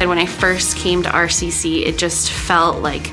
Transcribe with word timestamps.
And 0.00 0.08
when 0.08 0.18
I 0.18 0.26
first 0.26 0.76
came 0.76 1.02
to 1.02 1.10
RCC, 1.10 1.86
it 1.86 1.98
just 1.98 2.30
felt 2.30 2.82
like 2.82 3.10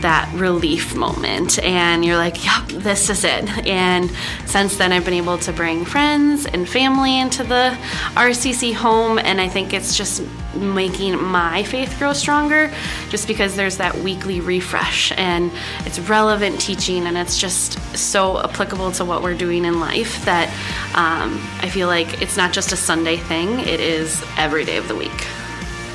that 0.00 0.30
relief 0.34 0.94
moment. 0.94 1.58
And 1.60 2.04
you're 2.04 2.16
like 2.16 2.44
yep 2.44 2.68
this 2.68 3.08
is 3.08 3.24
it. 3.24 3.48
And 3.66 4.10
since 4.44 4.76
then 4.76 4.92
i've 4.92 5.04
been 5.04 5.14
able 5.14 5.38
to 5.38 5.52
bring 5.52 5.84
friends 5.84 6.46
and 6.46 6.68
family 6.68 7.18
into 7.18 7.42
the 7.42 7.76
rcc 8.14 8.74
home. 8.74 9.18
And 9.18 9.40
i 9.40 9.48
think 9.48 9.72
it's 9.72 9.96
just 9.96 10.22
making 10.54 11.22
my 11.22 11.62
faith 11.64 11.98
grow 11.98 12.12
stronger 12.12 12.72
just 13.08 13.26
because 13.26 13.56
there's 13.56 13.78
that 13.78 13.94
weekly 13.96 14.40
refresh. 14.40 15.12
And 15.12 15.50
it's 15.80 15.98
relevant 15.98 16.60
teaching 16.60 17.06
and 17.06 17.16
it's 17.16 17.38
just 17.38 17.78
so 17.96 18.38
applicable 18.40 18.92
to 18.92 19.04
what 19.04 19.22
we're 19.22 19.36
doing 19.36 19.64
in 19.64 19.80
life 19.80 20.24
that 20.24 20.48
um, 20.94 21.40
i 21.60 21.68
feel 21.68 21.88
like 21.88 22.20
it's 22.22 22.36
not 22.36 22.52
just 22.52 22.72
a 22.72 22.76
sunday 22.76 23.16
thing. 23.16 23.60
It 23.60 23.80
is 23.80 24.22
every 24.36 24.64
day 24.64 24.76
of 24.76 24.88
the 24.88 24.94
week 24.94 25.26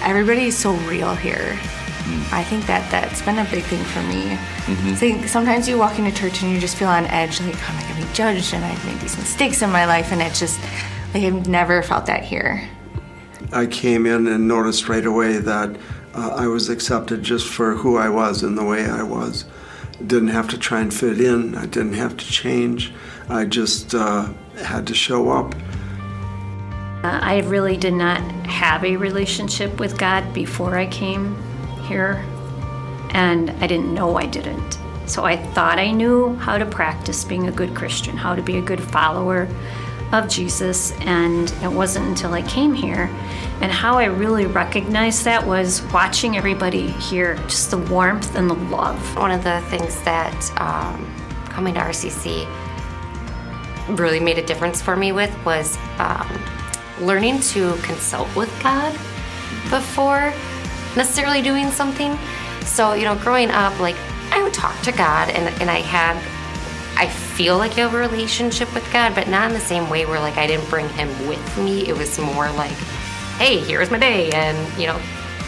everybody's 0.04 0.58
so 0.58 0.74
real 0.88 1.16
here 1.16 1.58
I 2.32 2.44
think 2.44 2.66
that 2.66 2.90
that's 2.92 3.22
been 3.22 3.38
a 3.38 3.46
big 3.46 3.64
thing 3.64 3.84
for 3.84 4.02
me. 4.04 4.24
Mm-hmm. 4.66 4.96
So 4.96 5.28
sometimes 5.28 5.68
you 5.68 5.78
walk 5.78 6.00
into 6.00 6.12
church 6.12 6.42
and 6.42 6.52
you 6.52 6.60
just 6.60 6.78
feel 6.78 6.88
on 6.88 7.06
edge, 7.08 7.40
like, 7.42 7.56
oh, 7.56 7.68
am 7.70 7.78
I 7.78 7.82
going 7.84 8.02
to 8.02 8.08
be 8.08 8.14
judged? 8.14 8.54
And 8.54 8.64
I've 8.64 8.86
made 8.86 9.00
these 9.00 9.18
mistakes 9.18 9.62
in 9.62 9.70
my 9.70 9.86
life, 9.86 10.12
and 10.12 10.22
it's 10.22 10.40
just 10.40 10.60
like 11.14 11.24
I've 11.24 11.48
never 11.48 11.82
felt 11.84 12.06
that 12.08 12.24
here. 12.24 12.68
I 13.52 13.66
came 13.66 14.06
in 14.06 14.28
and 14.28 14.48
noticed 14.48 14.88
right 14.88 15.06
away 15.06 15.38
that 15.38 15.78
uh, 16.14 16.36
I 16.36 16.48
was 16.48 16.70
accepted 16.70 17.24
just 17.24 17.48
for 17.48 17.76
who 17.76 17.98
I 17.98 18.10
was 18.10 18.44
and 18.44 18.58
the 18.58 18.64
way 18.64 18.86
I 18.86 19.04
was. 19.04 19.46
Didn't 20.06 20.30
have 20.30 20.48
to 20.50 20.58
try 20.58 20.82
and 20.82 20.94
fit 20.94 21.20
in. 21.20 21.56
I 21.56 21.66
didn't 21.66 21.94
have 21.94 22.18
to 22.18 22.26
change. 22.26 22.94
I 23.30 23.46
just 23.46 23.94
uh, 23.94 24.30
had 24.64 24.88
to 24.88 24.94
show 24.94 25.30
up. 25.30 25.54
Uh, 27.04 27.20
I 27.22 27.40
really 27.40 27.78
did 27.78 27.94
not 27.94 28.22
have 28.46 28.84
a 28.84 28.96
relationship 28.96 29.80
with 29.80 29.98
God 29.98 30.34
before 30.34 30.78
I 30.78 30.86
came 30.86 31.36
here, 31.84 32.24
and 33.10 33.50
I 33.50 33.66
didn't 33.66 33.94
know 33.94 34.18
I 34.18 34.28
didn't. 34.28 34.78
So 35.08 35.26
I 35.26 35.36
thought 35.36 35.80
I 35.80 35.92
knew 35.92 36.36
how 36.36 36.60
to 36.60 36.66
practice 36.66 37.24
being 37.24 37.48
a 37.48 37.52
good 37.52 37.76
Christian, 37.76 38.16
how 38.16 38.36
to 38.36 38.42
be 38.44 38.58
a 38.58 38.62
good 38.62 38.80
follower 38.80 39.48
of 40.12 40.30
Jesus, 40.30 40.92
and 41.02 41.52
it 41.64 41.72
wasn't 41.72 42.06
until 42.06 42.34
I 42.34 42.44
came 42.44 42.74
here. 42.74 43.10
And 43.62 43.72
how 43.72 43.98
I 43.98 44.06
really 44.06 44.46
recognized 44.46 45.26
that 45.26 45.46
was 45.46 45.82
watching 45.94 46.38
everybody 46.38 46.88
here, 46.92 47.36
just 47.48 47.72
the 47.72 47.78
warmth 47.78 48.36
and 48.36 48.50
the 48.50 48.56
love. 48.56 49.16
One 49.16 49.32
of 49.32 49.44
the 49.44 49.62
things 49.70 50.02
that 50.04 50.62
um, 50.62 51.12
coming 51.46 51.74
to 51.76 51.80
RCC 51.80 52.48
really 53.98 54.20
made 54.20 54.38
a 54.38 54.46
difference 54.46 54.82
for 54.82 54.96
me 54.96 55.12
with 55.12 55.36
was 55.46 55.78
um, 55.98 56.28
learning 57.02 57.40
to 57.42 57.76
consult 57.78 58.34
with 58.36 58.52
God 58.64 58.94
before 59.70 60.34
necessarily 60.96 61.42
doing 61.42 61.72
something. 61.72 62.18
So, 62.66 62.94
you 62.94 63.06
know, 63.06 63.16
growing 63.16 63.50
up, 63.50 63.78
like, 63.80 63.96
I 64.32 64.42
would 64.44 64.54
talk 64.54 64.80
to 64.82 64.92
God 64.92 65.30
and, 65.30 65.50
and 65.62 65.70
I 65.70 65.80
had, 65.80 66.16
I 66.98 67.08
feel 67.08 67.58
like 67.58 67.72
I 67.74 67.82
have 67.82 67.94
a 67.94 67.98
relationship 67.98 68.74
with 68.74 68.92
God, 68.94 69.16
but 69.16 69.28
not 69.28 69.48
in 69.48 69.54
the 69.54 69.60
same 69.60 69.90
way 69.90 70.06
where, 70.06 70.20
like, 70.20 70.38
I 70.38 70.48
didn't 70.48 70.70
bring 70.70 70.88
Him 70.90 71.10
with 71.28 71.58
me. 71.58 71.88
It 71.88 71.98
was 71.98 72.18
more 72.20 72.50
like, 72.52 72.78
hey, 73.38 73.58
here's 73.58 73.90
my 73.90 73.98
day. 73.98 74.30
And, 74.32 74.58
you 74.80 74.88
know, 74.88 75.00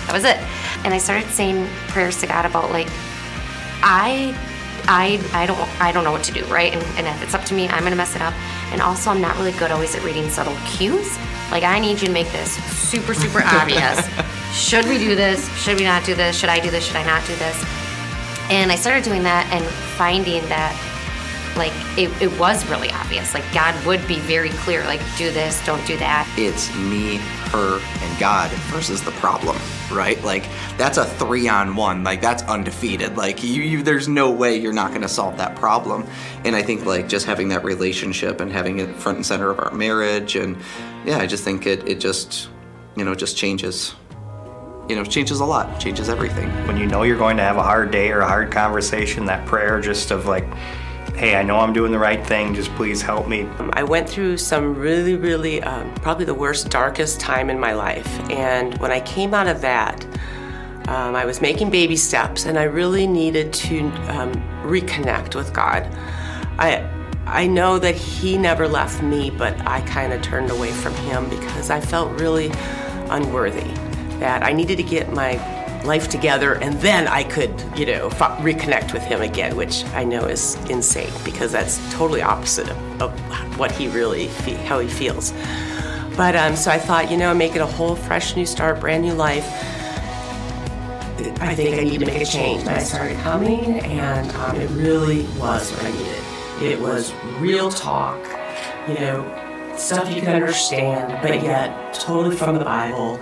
that 0.08 0.14
was 0.14 0.23
it. 0.23 0.38
And 0.84 0.94
I 0.94 0.98
started 0.98 1.30
saying 1.30 1.67
prayers 1.90 2.20
to 2.22 2.28
God 2.28 2.45
about, 2.45 2.72
like, 2.72 2.88
I 3.82 4.38
I, 4.86 5.22
I 5.34 5.45
don't 5.45 5.82
I 5.82 5.92
don't 5.92 6.04
know 6.04 6.12
what 6.12 6.23
to 6.23 6.34
do, 6.34 6.44
right? 6.45 6.73
And, 6.73 6.84
and, 6.98 7.08
if 7.08 7.23
it's 7.23 7.34
up 7.34 7.45
to 7.45 7.54
me, 7.54 7.70
I'm 7.70 7.84
gonna 7.84 7.95
mess 7.95 8.16
it 8.16 8.22
up. 8.22 8.34
And 8.72 8.82
also, 8.82 9.12
I'm 9.12 9.22
not 9.22 9.38
really 9.38 9.54
good 9.54 9.72
always 9.72 9.95
at 9.95 10.04
reading 10.04 10.30
subtle 10.30 10.58
cues. 10.66 11.17
Like 11.54 11.64
I 11.64 11.78
need 11.78 12.02
you 12.02 12.08
to 12.08 12.12
make 12.12 12.32
this 12.32 12.56
super 12.73 13.14
super 13.14 13.44
obvious 13.46 14.02
should 14.54 14.88
we 14.88 14.98
do 14.98 15.16
this? 15.16 15.48
Should 15.56 15.78
we 15.78 15.86
not 15.86 16.04
do 16.04 16.16
this? 16.16 16.36
Should 16.36 16.50
I 16.50 16.60
do 16.60 16.72
this? 16.72 16.83
Should 16.83 16.95
I 16.95 17.05
not 17.05 17.26
do 17.27 17.36
this? 17.36 17.64
And 18.50 18.72
I 18.72 18.76
started 18.76 19.04
doing 19.04 19.22
that 19.22 19.48
and 19.52 19.64
finding 19.95 20.42
that 20.50 20.73
like 21.55 21.73
it, 21.95 22.10
it 22.20 22.39
was 22.39 22.67
really 22.70 22.89
obvious. 22.92 23.36
Like 23.36 23.44
God 23.54 23.73
would 23.86 24.05
be 24.08 24.20
very 24.20 24.50
clear, 24.50 24.83
like 24.86 25.02
do 25.16 25.32
this, 25.32 25.64
don't 25.64 25.86
do 25.86 25.95
that. 25.98 26.27
It's 26.38 26.73
me, 26.76 27.17
her, 27.52 27.80
and 28.02 28.20
God 28.20 28.50
versus 28.72 29.04
the 29.04 29.11
problem, 29.11 29.58
right? 29.93 30.21
Like 30.23 30.43
that's 30.77 30.98
a 30.98 31.05
three 31.05 31.48
on 31.48 31.76
one. 31.76 32.04
Like 32.04 32.21
that's 32.21 32.43
undefeated. 32.43 33.17
Like 33.17 33.43
you, 33.43 33.61
you 33.61 33.83
there's 33.83 34.08
no 34.08 34.31
way 34.31 34.58
you're 34.58 34.73
not 34.73 34.92
gonna 34.92 35.08
solve 35.08 35.37
that 35.37 35.55
problem. 35.55 36.05
And 36.43 36.55
I 36.55 36.61
think 36.61 36.86
like 36.86 37.08
just 37.08 37.26
having 37.26 37.49
that 37.49 37.64
relationship 37.64 38.42
and 38.42 38.52
having 38.52 38.80
it 38.80 38.95
front 38.95 39.17
and 39.17 39.26
center 39.26 39.49
of 39.49 39.59
our 39.59 39.71
marriage 39.71 40.36
and 40.36 40.58
yeah, 41.05 41.20
I 41.20 41.27
just 41.27 41.43
think 41.43 41.65
it 41.65 41.87
it 41.87 41.99
just 41.99 42.49
you 42.95 43.03
know 43.03 43.15
just 43.15 43.37
changes 43.37 43.95
you 44.89 44.95
know, 44.95 45.03
changes 45.05 45.39
a 45.39 45.45
lot, 45.45 45.80
changes 45.80 46.09
everything. 46.09 46.49
When 46.67 46.77
you 46.77 46.86
know 46.86 47.03
you're 47.03 47.17
going 47.17 47.37
to 47.37 47.43
have 47.43 47.58
a 47.58 47.64
hard 47.64 47.92
day 47.92 48.11
or 48.11 48.20
a 48.20 48.27
hard 48.27 48.52
conversation, 48.52 49.26
that 49.26 49.45
prayer 49.45 49.80
just 49.80 50.11
of 50.11 50.26
like, 50.26 50.45
hey, 51.16 51.36
I 51.36 51.44
know 51.44 51.60
I'm 51.60 51.74
doing 51.74 51.92
the 51.92 52.00
right 52.00 52.26
thing, 52.26 52.56
just 52.56 52.74
please 52.76 53.02
help 53.02 53.28
me. 53.28 53.48
I 53.74 53.84
went 53.84 54.10
through 54.10 54.38
some 54.38 54.76
really, 54.76 55.16
really, 55.16 55.62
um, 55.62 55.94
probably 55.96 56.26
the 56.26 56.34
worst, 56.34 56.70
darkest 56.70 57.20
time 57.20 57.50
in 57.50 57.60
my 57.60 57.74
life. 57.74 58.08
And 58.30 58.78
when 58.80 58.92
I 58.92 59.00
came 59.02 59.34
out 59.34 59.48
of 59.48 59.62
that, 59.62 60.04
um, 60.88 61.16
I 61.16 61.26
was 61.26 61.40
making 61.40 61.70
baby 61.70 61.96
steps 61.96 62.46
and 62.46 62.58
I 62.58 62.64
really 62.64 63.08
needed 63.08 63.54
to 63.54 63.80
um, 64.10 64.34
reconnect 64.64 65.36
with 65.36 65.54
God. 65.54 65.88
I, 66.58 66.90
I 67.26 67.48
know 67.48 67.80
that 67.80 67.95
He 67.95 68.38
never 68.38 68.68
left 68.68 69.02
me, 69.02 69.30
but 69.30 69.56
I 69.68 69.82
kind 69.82 70.14
of 70.14 70.22
turned 70.22 70.52
away 70.52 70.72
from 70.72 70.94
Him 70.95 71.30
because 71.30 71.70
I 71.70 71.80
felt 71.80 72.20
really 72.20 72.52
unworthy 73.10 73.72
that 74.20 74.44
I 74.44 74.52
needed 74.52 74.78
to 74.78 74.84
get 74.84 75.14
my 75.14 75.36
life 75.86 76.08
together 76.08 76.55
and 76.55 76.80
then 76.82 77.08
I 77.08 77.23
could, 77.23 77.52
you 77.76 77.86
know, 77.86 78.08
f- 78.08 78.39
reconnect 78.39 78.94
with 78.94 79.04
him 79.04 79.21
again, 79.21 79.55
which 79.55 79.83
I 79.94 80.04
know 80.04 80.26
is 80.26 80.55
insane 80.70 81.11
because 81.23 81.52
that's 81.52 81.77
totally 81.94 82.21
opposite 82.21 82.70
of, 82.70 83.02
of 83.02 83.60
what 83.60 83.71
he 83.71 83.88
really, 83.88 84.27
fe- 84.27 84.54
how 84.54 84.80
he 84.80 84.88
feels. 84.88 85.33
But 86.16 86.36
um, 86.36 86.55
so 86.55 86.71
I 86.71 86.77
thought, 86.77 87.10
you 87.10 87.17
know, 87.17 87.33
make 87.33 87.55
it 87.55 87.61
a 87.61 87.66
whole 87.66 87.95
fresh 87.95 88.36
new 88.36 88.45
start, 88.45 88.80
brand 88.80 89.04
new 89.04 89.14
life. 89.14 89.45
I 91.42 91.55
think 91.55 91.80
I 91.80 91.83
need 91.83 92.00
to 92.00 92.05
make 92.05 92.21
a 92.21 92.26
change. 92.26 92.61
And 92.61 92.70
I 92.70 92.80
started 92.80 93.17
coming, 93.20 93.80
and 93.80 94.30
um, 94.36 94.55
it 94.55 94.70
really 94.71 95.23
was 95.39 95.71
what 95.71 95.83
I 95.86 95.92
needed. 95.92 96.23
It 96.61 96.80
was 96.80 97.14
real 97.39 97.70
talk, 97.70 98.20
you 98.88 98.95
know, 98.95 99.76
stuff 99.77 100.14
you 100.14 100.21
can 100.21 100.36
understand, 100.36 101.20
but 101.21 101.42
yet 101.42 101.94
totally 101.94 102.36
from 102.36 102.58
the 102.58 102.65
Bible 102.65 103.20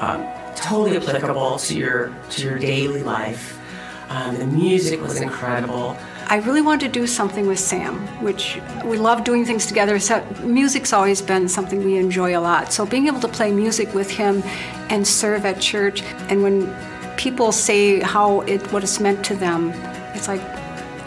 um, 0.00 0.26
totally 0.56 0.96
applicable 0.96 1.58
to 1.58 1.76
your 1.76 2.12
to 2.30 2.42
your 2.42 2.58
daily 2.58 3.02
life. 3.02 3.60
Um, 4.08 4.36
the 4.38 4.46
music 4.46 5.00
was 5.00 5.20
incredible. 5.20 5.96
I 6.28 6.36
really 6.38 6.60
wanted 6.60 6.92
to 6.92 7.00
do 7.00 7.06
something 7.06 7.46
with 7.46 7.58
Sam, 7.58 7.98
which 8.22 8.58
we 8.84 8.98
love 8.98 9.22
doing 9.22 9.44
things 9.44 9.66
together. 9.66 10.00
So 10.00 10.24
music's 10.42 10.92
always 10.92 11.22
been 11.22 11.48
something 11.48 11.84
we 11.84 11.96
enjoy 11.98 12.36
a 12.36 12.40
lot. 12.40 12.72
So 12.72 12.84
being 12.84 13.06
able 13.06 13.20
to 13.20 13.28
play 13.28 13.52
music 13.52 13.94
with 13.94 14.10
him 14.10 14.42
and 14.90 15.06
serve 15.06 15.44
at 15.44 15.60
church, 15.60 16.02
and 16.28 16.42
when 16.42 16.74
people 17.16 17.52
say 17.52 18.00
how 18.00 18.40
it 18.42 18.60
what 18.72 18.82
it's 18.82 18.98
meant 18.98 19.24
to 19.26 19.36
them, 19.36 19.70
it's 20.14 20.28
like 20.28 20.42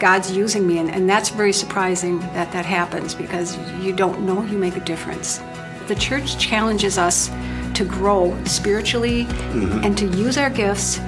God's 0.00 0.32
using 0.32 0.66
me, 0.66 0.78
and, 0.78 0.90
and 0.90 1.08
that's 1.08 1.28
very 1.28 1.52
surprising 1.52 2.20
that 2.34 2.50
that 2.52 2.64
happens 2.64 3.14
because 3.14 3.58
you 3.80 3.92
don't 3.92 4.22
know 4.22 4.42
you 4.44 4.56
make 4.56 4.76
a 4.76 4.80
difference. 4.80 5.40
The 5.86 5.94
church 5.94 6.38
challenges 6.38 6.96
us 6.96 7.30
to 7.74 7.84
grow 7.84 8.36
spiritually 8.44 9.24
mm-hmm. 9.24 9.84
and 9.84 9.96
to 9.98 10.06
use 10.06 10.36
our 10.36 10.50
gifts 10.50 11.00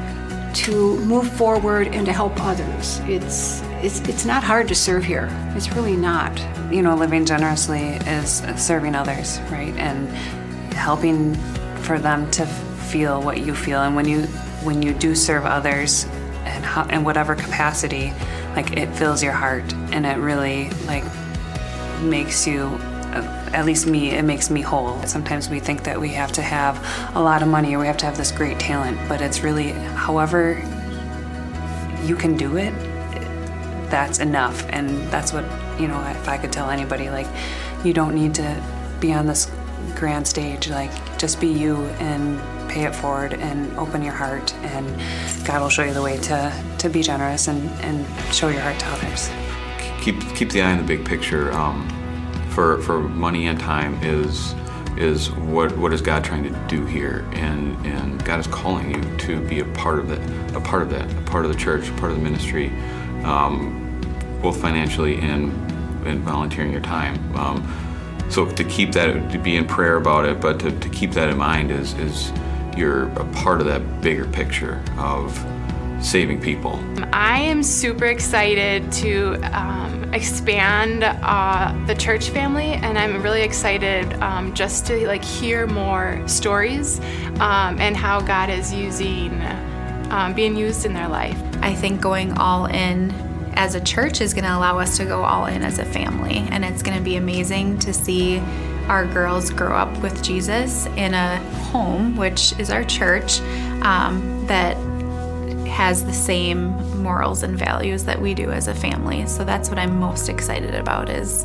to 0.55 0.99
move 1.01 1.31
forward 1.33 1.89
and 1.89 2.07
to 2.07 2.13
help 2.13 2.33
others. 2.41 3.01
It's 3.05 3.63
it's 3.83 4.01
it's 4.09 4.25
not 4.25 4.45
hard 4.45 4.69
to 4.69 4.75
serve 4.75 5.05
here. 5.05 5.29
It's 5.57 5.71
really 5.73 5.97
not. 5.97 6.39
You 6.71 6.83
know, 6.83 6.95
living 6.95 7.25
generously 7.25 7.95
is 8.07 8.43
serving 8.57 8.95
others, 8.95 9.41
right? 9.51 9.75
And 9.77 10.09
helping 10.75 11.35
for 11.83 11.99
them 11.99 12.31
to 12.33 12.47
feel 12.47 13.23
what 13.23 13.41
you 13.41 13.55
feel. 13.55 13.83
And 13.83 13.97
when 13.97 14.07
you 14.07 14.23
when 14.63 14.83
you 14.83 14.93
do 14.95 15.15
serve 15.15 15.45
others 15.45 16.05
and 16.45 16.65
how, 16.65 16.85
in 16.87 17.05
whatever 17.05 17.35
capacity, 17.35 18.13
like 18.55 18.77
it 18.77 18.95
fills 18.95 19.23
your 19.23 19.33
heart 19.33 19.73
and 19.93 20.07
it 20.07 20.19
really 20.19 20.71
like 20.87 21.05
makes 22.03 22.47
you 22.47 22.79
at 23.53 23.67
least 23.67 23.87
me, 23.87 24.11
it 24.11 24.23
makes 24.23 24.51
me 24.51 24.61
whole. 24.63 25.03
Sometimes 25.03 25.49
we 25.49 25.61
think 25.61 25.85
that 25.85 26.01
we 26.01 26.09
have 26.11 26.33
to 26.33 26.43
have 26.43 27.15
a 27.15 27.21
lot 27.21 27.43
of 27.43 27.49
money 27.49 27.75
or 27.75 27.79
we 27.79 27.87
have 27.87 27.99
to 27.99 28.07
have 28.07 28.17
this 28.17 28.33
great 28.33 28.59
talent, 28.59 28.99
but 29.09 29.21
it's 29.21 29.43
really 29.43 29.73
however 29.73 30.55
you 32.05 32.17
can 32.17 32.37
do 32.37 32.57
it, 32.57 32.73
that's 33.91 34.19
enough. 34.19 34.67
And 34.71 34.89
that's 35.11 35.33
what, 35.33 35.45
you 35.79 35.87
know, 35.87 36.01
if 36.09 36.29
I 36.29 36.39
could 36.39 36.53
tell 36.53 36.71
anybody, 36.71 37.11
like, 37.11 37.29
you 37.85 37.93
don't 37.93 38.15
need 38.15 38.35
to 38.37 38.63
be 39.01 39.13
on 39.13 39.27
this 39.27 39.51
grand 39.95 40.27
stage, 40.27 40.69
like, 40.69 40.91
just 41.19 41.41
be 41.41 41.49
you 41.49 41.77
and 42.01 42.41
pay 42.71 42.85
it 42.85 42.95
forward 42.95 43.35
and 43.35 43.77
open 43.77 44.03
your 44.03 44.15
heart, 44.15 44.55
and 44.63 44.87
God 45.45 45.61
will 45.61 45.69
show 45.69 45.85
you 45.85 45.93
the 45.93 46.03
way 46.03 46.17
to, 46.19 46.65
to 46.79 46.89
be 46.89 47.03
generous 47.03 47.49
and, 47.49 47.69
and 47.83 48.35
show 48.35 48.49
your 48.49 48.63
heart 48.63 48.79
to 48.79 48.87
others. 48.87 49.31
Keep, 50.01 50.21
keep 50.35 50.51
the 50.51 50.63
eye 50.63 50.73
on 50.73 50.79
the 50.79 50.85
big 50.85 51.05
picture. 51.05 51.53
Um, 51.53 51.87
for, 52.55 52.81
for 52.83 53.01
money 53.01 53.47
and 53.47 53.59
time 53.59 54.03
is 54.03 54.55
is 54.97 55.31
what 55.33 55.77
what 55.79 55.93
is 55.93 56.03
God 56.03 56.23
trying 56.23 56.43
to 56.45 56.51
do 56.69 56.85
here, 56.85 57.27
and 57.33 57.75
and 57.87 58.23
God 58.25 58.41
is 58.41 58.47
calling 58.47 58.95
you 58.95 59.19
to 59.19 59.41
be 59.49 59.61
a 59.61 59.65
part 59.65 59.99
of 59.99 60.09
that, 60.09 60.55
a 60.55 60.61
part 60.61 60.83
of 60.83 60.91
that, 60.91 61.11
a 61.11 61.23
part 61.23 61.45
of 61.45 61.53
the 61.53 61.59
church, 61.59 61.89
a 61.89 61.93
part 61.93 62.13
of 62.13 62.19
the 62.19 62.23
ministry, 62.23 62.69
um, 63.25 64.01
both 64.43 64.61
financially 64.61 65.19
and 65.21 65.53
and 66.07 66.21
volunteering 66.21 66.73
your 66.73 66.83
time. 66.83 67.37
Um, 67.37 68.29
so 68.29 68.47
to 68.47 68.65
keep 68.65 68.93
that, 68.93 69.31
to 69.31 69.39
be 69.39 69.57
in 69.57 69.67
prayer 69.67 69.97
about 69.97 70.25
it, 70.25 70.41
but 70.41 70.59
to, 70.61 70.71
to 70.79 70.89
keep 70.89 71.13
that 71.13 71.29
in 71.29 71.39
mind 71.39 71.71
is 71.71 71.95
is 71.95 72.33
you're 72.77 73.09
a 73.19 73.25
part 73.33 73.61
of 73.61 73.67
that 73.67 74.01
bigger 74.01 74.27
picture 74.27 74.83
of 74.99 75.35
saving 76.03 76.41
people. 76.41 76.83
I 77.13 77.39
am 77.39 77.63
super 77.63 78.07
excited 78.07 78.91
to 78.93 79.35
um, 79.53 80.02
expand 80.13 81.05
uh, 81.05 81.75
the 81.87 81.95
church 81.95 82.29
family, 82.31 82.73
and 82.73 82.99
I'm 82.99 83.23
really 83.23 83.43
excited 83.43 84.13
um, 84.15 84.55
just 84.55 84.87
to 84.87 85.07
like 85.07 85.25
hear 85.25 85.67
more 85.67 86.23
stories 86.29 87.01
um, 87.41 87.81
and 87.81 87.97
how 87.97 88.21
God 88.21 88.51
is 88.51 88.73
using, 88.73 89.41
um, 90.11 90.35
being 90.35 90.57
used 90.57 90.85
in 90.85 90.93
their 90.93 91.09
life. 91.09 91.41
I 91.63 91.75
think 91.75 92.01
going 92.01 92.33
all 92.39 92.67
in 92.67 93.11
as 93.55 93.75
a 93.75 93.81
church 93.81 94.21
is 94.21 94.35
going 94.35 94.45
to 94.45 94.55
allow 94.55 94.79
us 94.79 94.97
to 94.99 95.05
go 95.05 95.25
all 95.25 95.47
in 95.47 95.63
as 95.63 95.79
a 95.79 95.85
family, 95.85 96.47
and 96.51 96.65
it's 96.65 96.83
going 96.83 96.97
to 96.97 97.03
be 97.03 97.17
amazing 97.17 97.79
to 97.81 97.93
see 97.93 98.39
our 98.89 99.07
girls 99.07 99.51
grow 99.51 99.75
up 99.75 99.97
with 100.03 100.23
Jesus 100.23 100.87
in 100.97 101.15
a 101.15 101.37
home, 101.71 102.17
which 102.17 102.53
is 102.59 102.71
our 102.71 102.85
church, 102.85 103.41
um, 103.83 104.45
that 104.47 104.77
has 105.69 106.05
the 106.05 106.13
same 106.13 106.77
morals 107.03 107.43
and 107.43 107.59
values 107.59 108.05
that 108.05 108.21
we 108.21 108.35
do 108.35 108.51
as 108.51 108.69
a 108.69 108.75
family. 108.75 109.27
So 109.27 109.45
that's 109.45 109.69
what 109.69 109.79
I'm 109.79 109.99
most 109.99 110.29
excited 110.29 110.75
about 110.75 111.09
is 111.09 111.45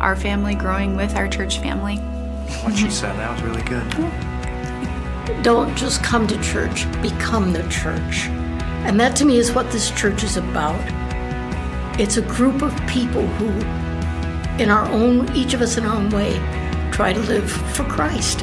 our 0.00 0.16
family 0.16 0.54
growing 0.54 0.96
with 0.96 1.14
our 1.16 1.28
church 1.28 1.58
family. 1.60 1.96
What 2.62 2.76
she 2.76 2.90
said, 2.90 3.16
that 3.16 3.32
was 3.32 3.42
really 3.42 3.62
good. 3.62 5.42
Don't 5.42 5.76
just 5.76 6.02
come 6.02 6.26
to 6.26 6.40
church, 6.42 6.90
become 7.02 7.52
the 7.52 7.62
church. 7.68 8.26
And 8.86 8.98
that 9.00 9.14
to 9.16 9.24
me 9.24 9.36
is 9.38 9.52
what 9.52 9.70
this 9.70 9.90
church 9.90 10.22
is 10.24 10.36
about. 10.36 10.80
It's 12.00 12.16
a 12.16 12.22
group 12.22 12.62
of 12.62 12.74
people 12.86 13.26
who, 13.26 13.48
in 14.62 14.70
our 14.70 14.86
own, 14.90 15.34
each 15.36 15.52
of 15.52 15.60
us 15.60 15.76
in 15.76 15.84
our 15.84 15.96
own 15.96 16.10
way, 16.10 16.38
try 16.90 17.12
to 17.12 17.20
live 17.20 17.50
for 17.50 17.84
Christ. 17.84 18.42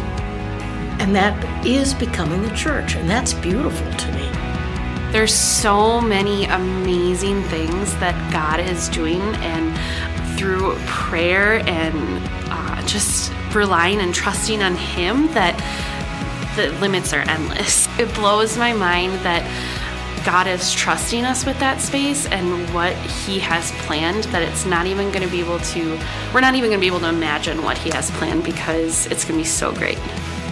And 1.00 1.16
that 1.16 1.66
is 1.66 1.94
becoming 1.94 2.42
the 2.42 2.56
church, 2.56 2.96
and 2.96 3.10
that's 3.10 3.34
beautiful 3.34 3.92
to 3.92 4.12
me. 4.14 4.35
There's 5.16 5.34
so 5.34 6.02
many 6.02 6.44
amazing 6.44 7.42
things 7.44 7.96
that 8.00 8.34
God 8.34 8.60
is 8.60 8.90
doing, 8.90 9.22
and 9.22 10.38
through 10.38 10.76
prayer 10.88 11.66
and 11.70 12.22
uh, 12.52 12.86
just 12.86 13.32
relying 13.54 14.02
and 14.02 14.14
trusting 14.14 14.62
on 14.62 14.76
Him, 14.76 15.28
that 15.28 15.56
the 16.58 16.70
limits 16.82 17.14
are 17.14 17.22
endless. 17.30 17.88
It 17.98 18.14
blows 18.14 18.58
my 18.58 18.74
mind 18.74 19.14
that 19.20 19.46
God 20.26 20.48
is 20.48 20.74
trusting 20.74 21.24
us 21.24 21.46
with 21.46 21.58
that 21.60 21.80
space 21.80 22.26
and 22.26 22.74
what 22.74 22.94
He 22.98 23.40
has 23.40 23.72
planned, 23.88 24.26
that 24.26 24.42
it's 24.42 24.66
not 24.66 24.86
even 24.86 25.14
going 25.14 25.24
to 25.24 25.32
be 25.32 25.40
able 25.40 25.60
to, 25.60 25.98
we're 26.34 26.42
not 26.42 26.56
even 26.56 26.70
going 26.70 26.82
to 26.82 26.84
be 26.84 26.88
able 26.88 27.00
to 27.00 27.08
imagine 27.08 27.64
what 27.64 27.78
He 27.78 27.90
has 27.92 28.12
planned 28.12 28.44
because 28.44 29.06
it's 29.06 29.24
going 29.24 29.40
to 29.40 29.44
be 29.46 29.50
so 29.50 29.72
great 29.72 29.98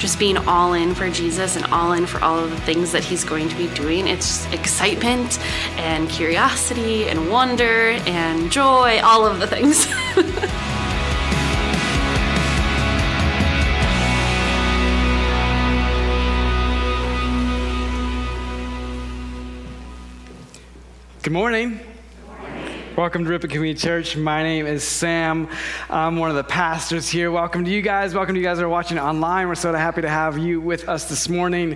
just 0.04 0.20
being 0.20 0.38
all 0.38 0.74
in 0.74 0.94
for 0.94 1.10
Jesus 1.10 1.56
and 1.56 1.66
all 1.68 1.94
in 1.94 2.06
for 2.06 2.22
all 2.22 2.38
of 2.38 2.50
the 2.50 2.58
things 2.58 2.92
that 2.92 3.06
He's 3.06 3.24
going 3.24 3.48
to 3.48 3.56
be 3.56 3.70
doing. 3.70 4.06
It's 4.06 4.46
excitement 4.52 5.40
and 5.78 6.10
curiosity 6.10 7.08
and 7.08 7.32
wonder 7.32 7.92
and 8.06 8.52
joy, 8.52 9.00
all 9.02 9.26
of 9.26 9.40
the 9.40 9.48
things. 9.48 9.86
Good 21.22 21.32
morning. 21.32 21.93
Welcome 22.96 23.24
to 23.24 23.32
Ripon 23.32 23.50
Community 23.50 23.80
Church. 23.80 24.16
My 24.16 24.44
name 24.44 24.68
is 24.68 24.84
Sam. 24.84 25.50
I'm 25.90 26.18
one 26.18 26.30
of 26.30 26.36
the 26.36 26.44
pastors 26.44 27.10
here. 27.10 27.32
Welcome 27.32 27.66
to 27.66 27.72
you 27.72 27.82
guys. 27.82 28.14
Welcome 28.14 28.36
to 28.36 28.40
you 28.40 28.46
guys 28.46 28.60
are 28.60 28.70
watching 28.70 29.00
online. 29.00 29.48
We're 29.48 29.56
so 29.56 29.74
happy 29.74 30.04
to 30.04 30.10
have 30.10 30.38
you 30.38 30.62
with 30.62 30.88
us 30.88 31.10
this 31.10 31.28
morning. 31.28 31.76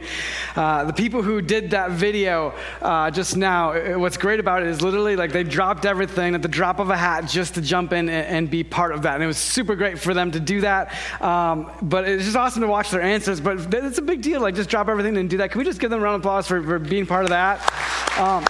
Uh, 0.56 0.84
the 0.84 0.94
people 0.94 1.24
who 1.24 1.42
did 1.42 1.72
that 1.72 1.90
video 1.90 2.54
uh, 2.84 3.10
just 3.10 3.36
now, 3.36 3.72
uh, 3.72 3.98
what's 3.98 4.16
great 4.16 4.40
about 4.40 4.62
it 4.62 4.68
is 4.68 4.84
literally 4.84 5.16
like 5.16 5.32
they 5.32 5.44
dropped 5.44 5.88
everything 5.88 6.36
at 6.36 6.44
the 6.44 6.48
drop 6.48 6.78
of 6.78 6.92
a 6.92 6.98
hat 6.98 7.28
just 7.28 7.56
to 7.56 7.62
jump 7.62 7.94
in 7.94 8.10
and, 8.10 8.28
and 8.28 8.50
be 8.52 8.64
part 8.64 8.92
of 8.92 9.02
that. 9.02 9.16
And 9.16 9.24
it 9.24 9.28
was 9.28 9.40
super 9.40 9.76
great 9.76 9.98
for 9.98 10.14
them 10.14 10.30
to 10.34 10.40
do 10.40 10.62
that. 10.62 10.94
Um, 11.20 11.72
but 11.82 12.08
it's 12.08 12.26
just 12.26 12.38
awesome 12.38 12.62
to 12.62 12.68
watch 12.68 12.92
their 12.92 13.02
answers. 13.02 13.42
But 13.42 13.74
it's 13.74 13.98
a 13.98 14.04
big 14.04 14.22
deal. 14.22 14.40
Like 14.40 14.54
just 14.54 14.70
drop 14.70 14.88
everything 14.88 15.18
and 15.18 15.28
do 15.28 15.38
that. 15.38 15.50
Can 15.50 15.58
we 15.58 15.66
just 15.66 15.80
give 15.80 15.90
them 15.90 16.00
a 16.00 16.04
round 16.04 16.18
of 16.18 16.22
applause 16.22 16.48
for, 16.48 16.62
for 16.62 16.78
being 16.78 17.08
part 17.08 17.24
of 17.24 17.30
that? 17.30 18.20
Um, 18.20 18.46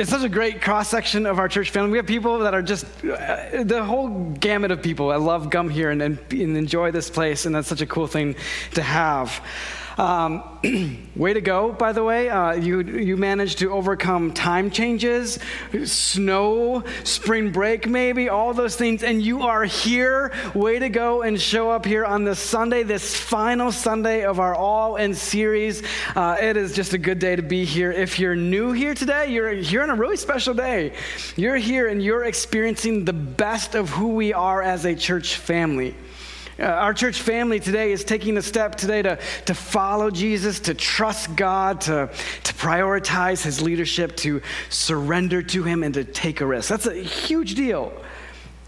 it's 0.00 0.10
such 0.10 0.24
a 0.24 0.28
great 0.30 0.62
cross 0.62 0.88
section 0.88 1.26
of 1.26 1.38
our 1.38 1.46
church 1.46 1.68
family. 1.68 1.90
We 1.90 1.98
have 1.98 2.06
people 2.06 2.38
that 2.38 2.54
are 2.54 2.62
just 2.62 2.86
uh, 3.04 3.62
the 3.62 3.84
whole 3.84 4.08
gamut 4.40 4.70
of 4.70 4.82
people. 4.82 5.10
I 5.10 5.16
love 5.16 5.50
gum 5.50 5.68
here 5.68 5.90
and, 5.90 6.00
and, 6.00 6.18
and 6.32 6.56
enjoy 6.56 6.90
this 6.90 7.10
place, 7.10 7.44
and 7.44 7.54
that's 7.54 7.68
such 7.68 7.82
a 7.82 7.86
cool 7.86 8.06
thing 8.06 8.34
to 8.72 8.82
have. 8.82 9.44
Um, 9.98 10.42
way 11.16 11.32
to 11.32 11.40
go, 11.40 11.72
by 11.72 11.92
the 11.92 12.02
way. 12.02 12.28
Uh, 12.28 12.52
you, 12.52 12.80
you 12.82 13.16
managed 13.16 13.58
to 13.58 13.72
overcome 13.72 14.32
time 14.32 14.70
changes, 14.70 15.38
snow, 15.84 16.84
spring 17.04 17.52
break, 17.52 17.88
maybe, 17.88 18.28
all 18.28 18.54
those 18.54 18.76
things, 18.76 19.02
and 19.02 19.22
you 19.22 19.42
are 19.42 19.64
here. 19.64 20.32
Way 20.54 20.78
to 20.78 20.88
go 20.88 21.22
and 21.22 21.40
show 21.40 21.70
up 21.70 21.84
here 21.84 22.04
on 22.04 22.24
this 22.24 22.38
Sunday, 22.38 22.82
this 22.82 23.16
final 23.16 23.72
Sunday 23.72 24.24
of 24.24 24.40
our 24.40 24.54
All 24.54 24.96
In 24.96 25.14
series. 25.14 25.82
Uh, 26.14 26.36
it 26.40 26.56
is 26.56 26.74
just 26.74 26.92
a 26.92 26.98
good 26.98 27.18
day 27.18 27.36
to 27.36 27.42
be 27.42 27.64
here. 27.64 27.92
If 27.92 28.18
you're 28.18 28.36
new 28.36 28.72
here 28.72 28.94
today, 28.94 29.30
you're 29.32 29.52
here 29.52 29.82
on 29.82 29.90
a 29.90 29.94
really 29.94 30.16
special 30.16 30.54
day. 30.54 30.92
You're 31.36 31.56
here 31.56 31.88
and 31.88 32.02
you're 32.02 32.24
experiencing 32.24 33.04
the 33.04 33.12
best 33.12 33.74
of 33.74 33.88
who 33.90 34.08
we 34.08 34.32
are 34.32 34.62
as 34.62 34.84
a 34.84 34.94
church 34.94 35.36
family. 35.36 35.94
Uh, 36.60 36.64
our 36.64 36.92
church 36.92 37.22
family 37.22 37.58
today 37.58 37.90
is 37.90 38.04
taking 38.04 38.36
a 38.36 38.42
step 38.42 38.74
today 38.74 39.00
to, 39.00 39.18
to 39.46 39.54
follow 39.54 40.10
Jesus, 40.10 40.60
to 40.60 40.74
trust 40.74 41.34
God, 41.34 41.80
to, 41.82 42.10
to 42.44 42.52
prioritize 42.52 43.42
his 43.42 43.62
leadership, 43.62 44.14
to 44.16 44.42
surrender 44.68 45.42
to 45.42 45.62
him, 45.62 45.82
and 45.82 45.94
to 45.94 46.04
take 46.04 46.42
a 46.42 46.46
risk. 46.46 46.68
That's 46.68 46.84
a 46.84 47.02
huge 47.02 47.54
deal. 47.54 47.92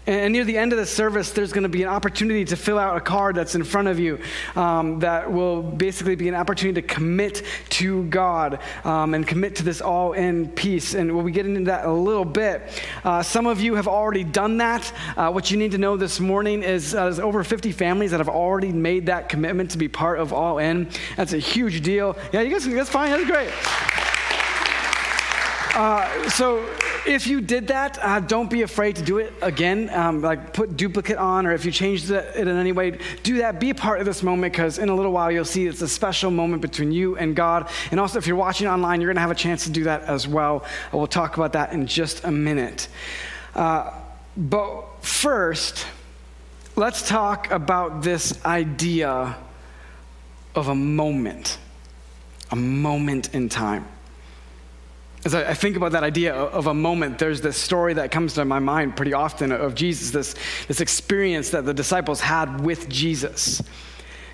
And 0.05 0.33
near 0.33 0.43
the 0.43 0.57
end 0.57 0.73
of 0.73 0.79
the 0.79 0.85
service, 0.85 1.31
there's 1.31 1.53
going 1.53 1.63
to 1.63 1.69
be 1.69 1.81
an 1.81 1.87
opportunity 1.87 2.43
to 2.45 2.57
fill 2.57 2.77
out 2.77 2.97
a 2.97 2.99
card 2.99 3.35
that's 3.35 3.55
in 3.55 3.63
front 3.63 3.87
of 3.87 3.99
you 3.99 4.19
um, 4.55 4.99
that 4.99 5.31
will 5.31 5.61
basically 5.61 6.15
be 6.15 6.27
an 6.27 6.35
opportunity 6.35 6.81
to 6.81 6.87
commit 6.87 7.43
to 7.69 8.03
God 8.05 8.59
um, 8.83 9.13
and 9.13 9.25
commit 9.25 9.55
to 9.57 9.63
this 9.63 9.79
all 9.79 10.11
in 10.11 10.49
peace. 10.49 10.93
And 10.93 11.13
we'll 11.15 11.23
be 11.23 11.31
getting 11.31 11.55
into 11.55 11.71
that 11.71 11.85
a 11.85 11.91
little 11.91 12.25
bit. 12.25 12.83
Uh, 13.05 13.23
some 13.23 13.47
of 13.47 13.61
you 13.61 13.75
have 13.75 13.87
already 13.87 14.25
done 14.25 14.57
that. 14.57 14.91
Uh, 15.15 15.31
what 15.31 15.49
you 15.51 15.57
need 15.57 15.71
to 15.71 15.77
know 15.77 15.95
this 15.95 16.19
morning 16.19 16.63
is 16.63 16.93
uh, 16.93 17.05
there's 17.05 17.19
over 17.19 17.41
50 17.43 17.71
families 17.71 18.11
that 18.11 18.19
have 18.19 18.29
already 18.29 18.73
made 18.73 19.05
that 19.05 19.29
commitment 19.29 19.71
to 19.71 19.77
be 19.77 19.87
part 19.87 20.19
of 20.19 20.33
All 20.33 20.57
In. 20.57 20.89
That's 21.15 21.31
a 21.31 21.39
huge 21.39 21.81
deal. 21.81 22.17
Yeah, 22.33 22.41
you 22.41 22.51
guys, 22.51 22.67
that's 22.67 22.89
fine. 22.89 23.11
That's 23.11 23.25
great. 23.25 24.02
Uh, 25.73 26.29
so 26.29 26.63
if 27.07 27.25
you 27.25 27.41
did 27.41 27.67
that, 27.67 27.97
uh, 27.99 28.19
don't 28.19 28.49
be 28.49 28.61
afraid 28.61 28.95
to 28.95 29.01
do 29.01 29.17
it 29.17 29.33
again. 29.41 29.89
Um, 29.89 30.21
like 30.21 30.53
put 30.53 30.77
duplicate 30.77 31.17
on, 31.17 31.47
or 31.47 31.51
if 31.51 31.65
you 31.65 31.71
changed 31.71 32.11
it 32.11 32.35
in 32.35 32.47
any 32.47 32.71
way, 32.71 32.99
do 33.23 33.39
that. 33.39 33.59
Be 33.59 33.71
a 33.71 33.75
part 33.75 33.99
of 33.99 34.05
this 34.05 34.21
moment 34.21 34.53
because 34.53 34.77
in 34.77 34.89
a 34.89 34.95
little 34.95 35.11
while 35.11 35.31
you'll 35.31 35.45
see 35.45 35.65
it's 35.65 35.81
a 35.81 35.87
special 35.87 36.29
moment 36.29 36.61
between 36.61 36.91
you 36.91 37.17
and 37.17 37.35
God. 37.35 37.69
And 37.89 37.99
also, 37.99 38.19
if 38.19 38.27
you're 38.27 38.35
watching 38.35 38.67
online, 38.67 39.01
you're 39.01 39.07
going 39.07 39.15
to 39.15 39.21
have 39.21 39.31
a 39.31 39.35
chance 39.35 39.63
to 39.63 39.71
do 39.71 39.85
that 39.85 40.03
as 40.03 40.27
well. 40.27 40.63
We'll 40.91 41.07
talk 41.07 41.37
about 41.37 41.53
that 41.53 41.73
in 41.73 41.87
just 41.87 42.23
a 42.23 42.31
minute. 42.31 42.87
Uh, 43.55 43.91
but 44.37 45.03
first, 45.03 45.87
let's 46.75 47.07
talk 47.07 47.49
about 47.49 48.03
this 48.03 48.45
idea 48.45 49.35
of 50.53 50.67
a 50.67 50.75
moment, 50.75 51.57
a 52.51 52.55
moment 52.55 53.33
in 53.33 53.49
time. 53.49 53.87
As 55.25 55.33
I, 55.33 55.53
think 55.53 55.77
about 55.77 55.93
that 55.93 56.03
idea 56.03 56.33
of 56.33 56.67
a 56.67 56.73
moment, 56.73 57.17
there's 57.17 57.39
this 57.39 57.55
story 57.55 57.93
that 57.93 58.11
comes 58.11 58.33
to 58.33 58.43
my 58.43 58.59
mind 58.59 58.97
pretty 58.97 59.13
often 59.13 59.53
of 59.53 59.73
Jesus, 59.73 60.11
this, 60.11 60.35
this 60.67 60.81
experience 60.81 61.51
that 61.51 61.63
the 61.65 61.73
disciples 61.73 62.19
had 62.19 62.59
with 62.59 62.89
Jesus. 62.89 63.61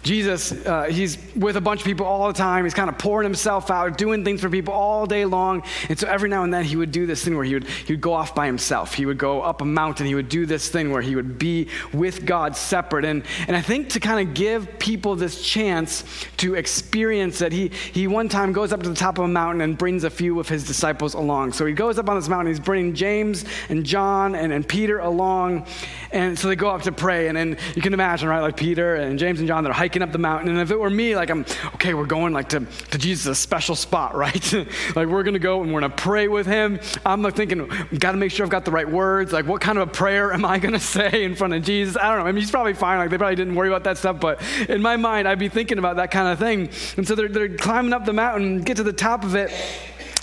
Jesus, 0.04 0.52
uh, 0.66 0.84
he's 0.84 1.18
with 1.36 1.58
a 1.58 1.62
bunch 1.62 1.82
of 1.82 1.86
people 1.86 2.06
all 2.06 2.28
the 2.28 2.34
time. 2.34 2.64
He's 2.64 2.74
kind 2.74 2.90
of 2.90 2.98
pouring 2.98 3.26
himself 3.26 3.70
out, 3.70 3.98
doing 3.98 4.24
things 4.24 4.42
for 4.42 4.50
people 4.50 4.74
all 4.74 5.06
day 5.06 5.26
long. 5.26 5.64
And 5.90 6.00
so 6.00 6.08
every 6.08 6.30
now 6.30 6.44
and 6.44 6.54
then 6.54 6.64
he 6.64 6.76
would 6.76 6.92
do 6.92 7.06
this 7.06 7.24
thing 7.24 7.36
where 7.36 7.44
he 7.44 7.54
would, 7.54 7.68
he 7.68 7.94
would 7.94 8.02
go 8.02 8.14
off 8.14 8.34
by 8.34 8.46
himself. 8.46 8.94
He 8.94 9.06
would 9.06 9.18
go 9.18 9.42
up 9.42 9.62
a 9.62 9.66
mountain. 9.66 10.06
He 10.06 10.16
would 10.16 10.30
do 10.30 10.46
this 10.46 10.70
thing 10.70 10.92
where 10.92 11.02
he 11.02 11.16
would 11.16 11.38
be 11.38 11.68
with 11.94 12.26
God 12.26 12.56
separate. 12.56 13.04
And, 13.04 13.24
and 13.48 13.56
I 13.56 13.62
think 13.62 13.90
to 13.90 14.00
kind 14.00 14.26
of 14.26 14.34
give 14.34 14.80
people 14.80 15.16
this 15.16 15.44
chance 15.44 16.04
to 16.38 16.56
experience 16.56 17.42
it, 17.42 17.52
he, 17.52 17.72
he 17.94 18.08
one 18.08 18.30
time 18.30 18.54
goes 18.54 18.72
up 18.72 18.82
to 18.84 18.90
the 18.90 18.96
top 18.96 19.18
of 19.18 19.26
a 19.26 19.28
mountain 19.28 19.62
and 19.62 19.78
brings 19.78 20.06
a 20.06 20.10
few 20.10 20.40
of 20.40 20.48
his 20.48 20.66
disciples 20.66 21.14
along. 21.14 21.52
So 21.52 21.66
he 21.66 21.74
goes 21.74 22.00
up 22.00 22.10
on 22.10 22.16
this 22.16 22.30
mountain. 22.30 22.48
He's 22.48 22.60
bringing 22.60 22.94
James 22.94 23.44
and 23.68 23.86
John 23.86 24.36
and, 24.36 24.54
and 24.54 24.68
Peter 24.68 25.00
along. 25.00 25.66
And 26.12 26.40
so 26.40 26.48
they 26.48 26.56
go 26.56 26.70
up 26.70 26.84
to 26.84 26.92
pray, 26.92 27.28
and 27.28 27.38
then 27.38 27.58
you 27.76 27.82
can 27.82 27.94
imagine, 27.94 28.30
right? 28.30 28.40
Like 28.40 28.58
Peter 28.58 28.96
and 28.96 29.20
James 29.20 29.40
and 29.40 29.48
John, 29.48 29.64
they're 29.64 29.74
hiking 29.74 29.89
up 29.98 30.12
the 30.12 30.18
mountain. 30.18 30.50
And 30.50 30.60
if 30.60 30.72
it 30.72 30.80
were 30.80 30.90
me, 30.90 31.16
like 31.16 31.30
I'm, 31.30 31.46
okay, 31.76 31.94
we're 31.94 32.06
going 32.06 32.34
like 32.34 32.50
to, 32.50 32.62
to 32.92 32.98
Jesus' 32.98 33.30
a 33.30 33.36
special 33.36 33.76
spot, 33.76 34.16
right? 34.16 34.54
like 34.96 35.08
we're 35.08 35.24
gonna 35.24 35.40
go 35.40 35.62
and 35.62 35.74
we're 35.74 35.82
gonna 35.82 35.94
pray 35.94 36.28
with 36.28 36.46
him. 36.46 36.80
I'm 37.06 37.22
like 37.22 37.36
thinking, 37.36 37.70
gotta 37.98 38.18
make 38.18 38.32
sure 38.32 38.46
I've 38.46 38.52
got 38.52 38.66
the 38.66 38.72
right 38.72 38.90
words. 38.90 39.32
Like, 39.32 39.46
what 39.46 39.62
kind 39.62 39.78
of 39.78 39.88
a 39.88 39.92
prayer 39.92 40.34
am 40.34 40.46
I 40.46 40.60
gonna 40.60 40.80
say 40.80 41.24
in 41.24 41.36
front 41.36 41.54
of 41.54 41.64
Jesus? 41.64 41.96
I 41.98 42.10
don't 42.10 42.20
know. 42.20 42.26
I 42.26 42.32
mean, 42.32 42.42
he's 42.42 42.52
probably 42.52 42.74
fine. 42.74 42.98
Like, 42.98 43.10
they 43.10 43.18
probably 43.18 43.36
didn't 43.36 43.56
worry 43.56 43.70
about 43.70 43.84
that 43.86 43.98
stuff, 43.98 44.20
but 44.20 44.42
in 44.68 44.82
my 44.82 44.98
mind, 44.98 45.28
I'd 45.28 45.40
be 45.40 45.50
thinking 45.50 45.78
about 45.78 45.98
that 45.98 46.12
kind 46.12 46.28
of 46.28 46.40
thing. 46.40 46.70
And 46.98 47.08
so 47.08 47.16
they're, 47.16 47.30
they're 47.30 47.56
climbing 47.58 47.94
up 47.94 48.06
the 48.06 48.14
mountain, 48.14 48.62
get 48.62 48.78
to 48.78 48.84
the 48.84 48.94
top 48.94 49.24
of 49.24 49.36
it, 49.36 49.52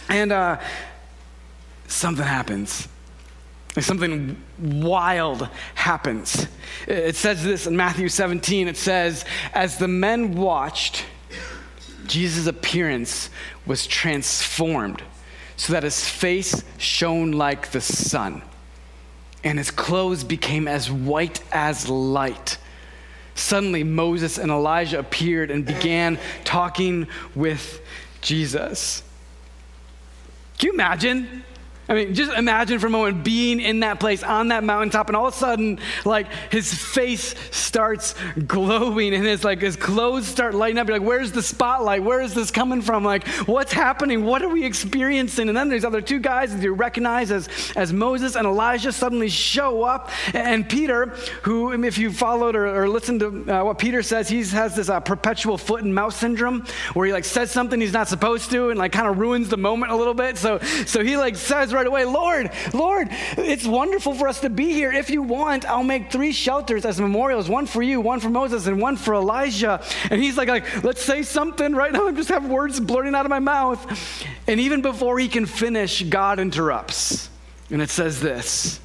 and 0.08 0.32
uh, 0.32 0.60
something 1.86 2.24
happens. 2.24 2.88
Like 3.76 3.84
something 3.84 4.42
wild 4.58 5.48
happens. 5.74 6.48
It 6.88 7.14
says 7.14 7.44
this 7.44 7.66
in 7.66 7.76
Matthew 7.76 8.08
17. 8.08 8.68
It 8.68 8.78
says, 8.78 9.26
As 9.52 9.76
the 9.76 9.86
men 9.86 10.34
watched, 10.34 11.04
Jesus' 12.06 12.46
appearance 12.46 13.28
was 13.66 13.86
transformed 13.86 15.02
so 15.56 15.74
that 15.74 15.82
his 15.82 16.08
face 16.08 16.64
shone 16.78 17.32
like 17.32 17.70
the 17.70 17.80
sun, 17.80 18.42
and 19.44 19.58
his 19.58 19.70
clothes 19.70 20.24
became 20.24 20.68
as 20.68 20.90
white 20.90 21.42
as 21.52 21.88
light. 21.88 22.58
Suddenly, 23.34 23.84
Moses 23.84 24.38
and 24.38 24.50
Elijah 24.50 24.98
appeared 24.98 25.50
and 25.50 25.66
began 25.66 26.18
talking 26.44 27.08
with 27.34 27.82
Jesus. 28.22 29.02
Can 30.58 30.68
you 30.68 30.72
imagine? 30.72 31.44
I 31.88 31.94
mean, 31.94 32.14
just 32.14 32.32
imagine 32.32 32.78
for 32.78 32.88
a 32.88 32.90
moment 32.90 33.22
being 33.22 33.60
in 33.60 33.80
that 33.80 34.00
place 34.00 34.22
on 34.22 34.48
that 34.48 34.64
mountaintop, 34.64 35.08
and 35.08 35.16
all 35.16 35.28
of 35.28 35.34
a 35.34 35.36
sudden, 35.36 35.78
like 36.04 36.26
his 36.50 36.72
face 36.74 37.34
starts 37.50 38.14
glowing, 38.46 39.14
and 39.14 39.24
his 39.24 39.44
like 39.44 39.60
his 39.60 39.76
clothes 39.76 40.26
start 40.26 40.54
lighting 40.54 40.78
up. 40.78 40.88
You're 40.88 40.98
like, 40.98 41.06
"Where's 41.06 41.32
the 41.32 41.42
spotlight? 41.42 42.02
Where 42.02 42.20
is 42.20 42.34
this 42.34 42.50
coming 42.50 42.82
from? 42.82 43.04
Like, 43.04 43.26
what's 43.46 43.72
happening? 43.72 44.24
What 44.24 44.42
are 44.42 44.48
we 44.48 44.64
experiencing?" 44.64 45.48
And 45.48 45.56
then 45.56 45.68
there's 45.68 45.84
other 45.84 46.00
two 46.00 46.18
guys 46.18 46.54
that 46.54 46.62
you 46.62 46.72
recognize 46.72 47.30
as 47.30 47.48
as 47.76 47.92
Moses 47.92 48.34
and 48.34 48.46
Elijah 48.46 48.90
suddenly 48.90 49.28
show 49.28 49.84
up, 49.84 50.10
and 50.34 50.68
Peter, 50.68 51.14
who, 51.42 51.72
if 51.84 51.98
you 51.98 52.10
followed 52.10 52.56
or, 52.56 52.66
or 52.66 52.88
listened 52.88 53.20
to 53.20 53.28
uh, 53.48 53.64
what 53.64 53.78
Peter 53.78 54.02
says, 54.02 54.28
he 54.28 54.42
has 54.44 54.74
this 54.74 54.88
uh, 54.88 54.98
perpetual 54.98 55.56
foot 55.56 55.84
and 55.84 55.94
mouth 55.94 56.14
syndrome, 56.14 56.64
where 56.94 57.06
he 57.06 57.12
like 57.12 57.24
says 57.24 57.52
something 57.52 57.80
he's 57.80 57.92
not 57.92 58.08
supposed 58.08 58.50
to, 58.50 58.70
and 58.70 58.78
like 58.78 58.90
kind 58.90 59.06
of 59.06 59.18
ruins 59.18 59.48
the 59.48 59.56
moment 59.56 59.92
a 59.92 59.96
little 59.96 60.14
bit. 60.14 60.36
So 60.36 60.58
so 60.58 61.04
he 61.04 61.16
like 61.16 61.36
says 61.36 61.75
right 61.76 61.86
away, 61.86 62.04
Lord, 62.04 62.50
Lord, 62.72 63.08
it's 63.36 63.66
wonderful 63.66 64.14
for 64.14 64.26
us 64.26 64.40
to 64.40 64.50
be 64.50 64.72
here. 64.72 64.90
If 64.90 65.10
you 65.10 65.22
want, 65.22 65.64
I'll 65.66 65.84
make 65.84 66.10
three 66.10 66.32
shelters 66.32 66.84
as 66.84 67.00
memorials 67.00 67.48
one 67.48 67.66
for 67.66 67.82
you, 67.82 68.00
one 68.00 68.18
for 68.18 68.30
Moses, 68.30 68.66
and 68.66 68.80
one 68.80 68.96
for 68.96 69.14
Elijah. 69.14 69.82
And 70.10 70.20
he's 70.20 70.36
like, 70.36 70.48
like 70.48 70.82
let's 70.82 71.02
say 71.02 71.22
something 71.22 71.74
right 71.74 71.92
now. 71.92 72.08
I 72.08 72.12
just 72.12 72.30
have 72.30 72.46
words 72.46 72.80
blurting 72.80 73.14
out 73.14 73.26
of 73.26 73.30
my 73.30 73.38
mouth. 73.38 74.26
And 74.48 74.58
even 74.58 74.82
before 74.82 75.18
he 75.18 75.28
can 75.28 75.46
finish, 75.46 76.02
God 76.02 76.40
interrupts. 76.40 77.28
And 77.70 77.82
it 77.82 77.90
says 77.90 78.20
this 78.20 78.80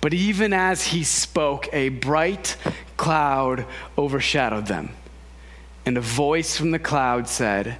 But 0.00 0.12
even 0.14 0.52
as 0.52 0.86
he 0.86 1.02
spoke, 1.02 1.68
a 1.72 1.88
bright 1.88 2.56
cloud 2.96 3.64
overshadowed 3.96 4.66
them. 4.66 4.90
And 5.86 5.96
a 5.96 6.02
voice 6.02 6.56
from 6.56 6.70
the 6.70 6.78
cloud 6.78 7.28
said, 7.28 7.78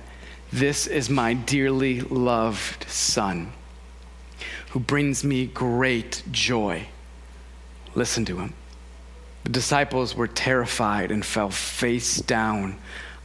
This 0.50 0.86
is 0.86 1.10
my 1.10 1.34
dearly 1.34 2.00
loved 2.00 2.88
son 2.88 3.52
who 4.76 4.80
brings 4.80 5.25
me 5.25 5.47
great 5.47 6.23
joy. 6.30 6.87
Listen 7.95 8.26
to 8.26 8.37
him. 8.37 8.52
The 9.45 9.49
disciples 9.49 10.14
were 10.14 10.28
terrified 10.28 11.11
and 11.11 11.25
fell 11.25 11.49
face 11.49 12.18
down 12.18 12.76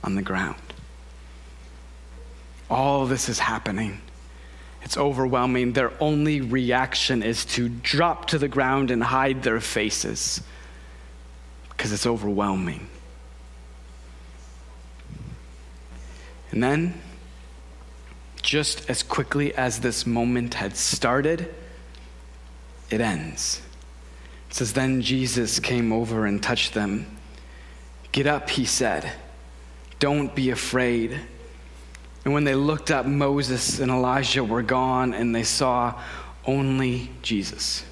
on 0.01 0.15
the 0.15 0.21
ground. 0.21 0.61
All 2.69 3.05
this 3.05 3.27
is 3.27 3.39
happening. 3.39 3.99
It's 4.83 4.95
overwhelming. 4.95 5.73
Their 5.73 5.91
only 5.99 6.39
reaction 6.39 7.21
is 7.21 7.43
to 7.47 7.67
drop 7.67 8.27
to 8.27 8.37
the 8.37 8.47
ground 8.47 8.89
and 8.89 9.03
hide 9.03 9.43
their 9.43 9.59
faces 9.59 10.41
because 11.71 11.91
it's 11.91 12.07
overwhelming. 12.07 12.87
And 16.51 16.63
then 16.63 17.01
just 18.41 18.89
as 18.89 19.03
quickly 19.03 19.53
as 19.55 19.79
this 19.79 20.05
moment 20.05 20.55
had 20.55 20.75
started, 20.75 21.53
it 22.89 23.01
ends. 23.01 23.61
It 24.49 24.55
says, 24.55 24.73
Then 24.73 25.01
Jesus 25.01 25.59
came 25.59 25.91
over 25.91 26.25
and 26.25 26.41
touched 26.41 26.73
them. 26.73 27.05
Get 28.11 28.27
up, 28.27 28.49
he 28.49 28.65
said. 28.65 29.11
Don't 29.99 30.35
be 30.35 30.49
afraid. 30.49 31.19
And 32.25 32.33
when 32.33 32.43
they 32.43 32.55
looked 32.55 32.91
up, 32.91 33.05
Moses 33.05 33.79
and 33.79 33.91
Elijah 33.91 34.43
were 34.43 34.61
gone, 34.61 35.13
and 35.13 35.33
they 35.33 35.43
saw 35.43 35.99
only 36.45 37.09
Jesus. 37.21 37.83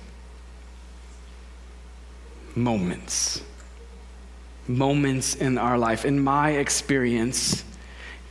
Moments. 2.55 3.41
Moments 4.67 5.35
in 5.35 5.57
our 5.57 5.77
life. 5.77 6.05
In 6.05 6.19
my 6.19 6.51
experience, 6.51 7.63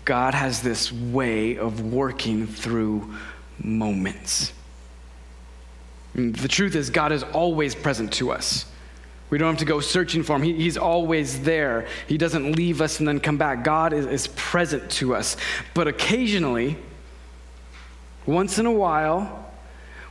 God 0.08 0.32
has 0.32 0.62
this 0.62 0.90
way 0.90 1.58
of 1.58 1.92
working 1.92 2.46
through 2.46 3.12
moments. 3.62 4.54
The 6.14 6.48
truth 6.48 6.74
is, 6.76 6.88
God 6.88 7.12
is 7.12 7.24
always 7.24 7.74
present 7.74 8.14
to 8.14 8.30
us. 8.30 8.64
We 9.28 9.36
don't 9.36 9.48
have 9.50 9.58
to 9.58 9.66
go 9.66 9.80
searching 9.80 10.22
for 10.22 10.36
him. 10.36 10.44
He, 10.44 10.54
he's 10.54 10.78
always 10.78 11.42
there. 11.42 11.86
He 12.06 12.16
doesn't 12.16 12.52
leave 12.52 12.80
us 12.80 13.00
and 13.00 13.06
then 13.06 13.20
come 13.20 13.36
back. 13.36 13.64
God 13.64 13.92
is, 13.92 14.06
is 14.06 14.28
present 14.28 14.90
to 14.92 15.14
us. 15.14 15.36
But 15.74 15.88
occasionally, 15.88 16.78
once 18.24 18.58
in 18.58 18.64
a 18.64 18.72
while, 18.72 19.52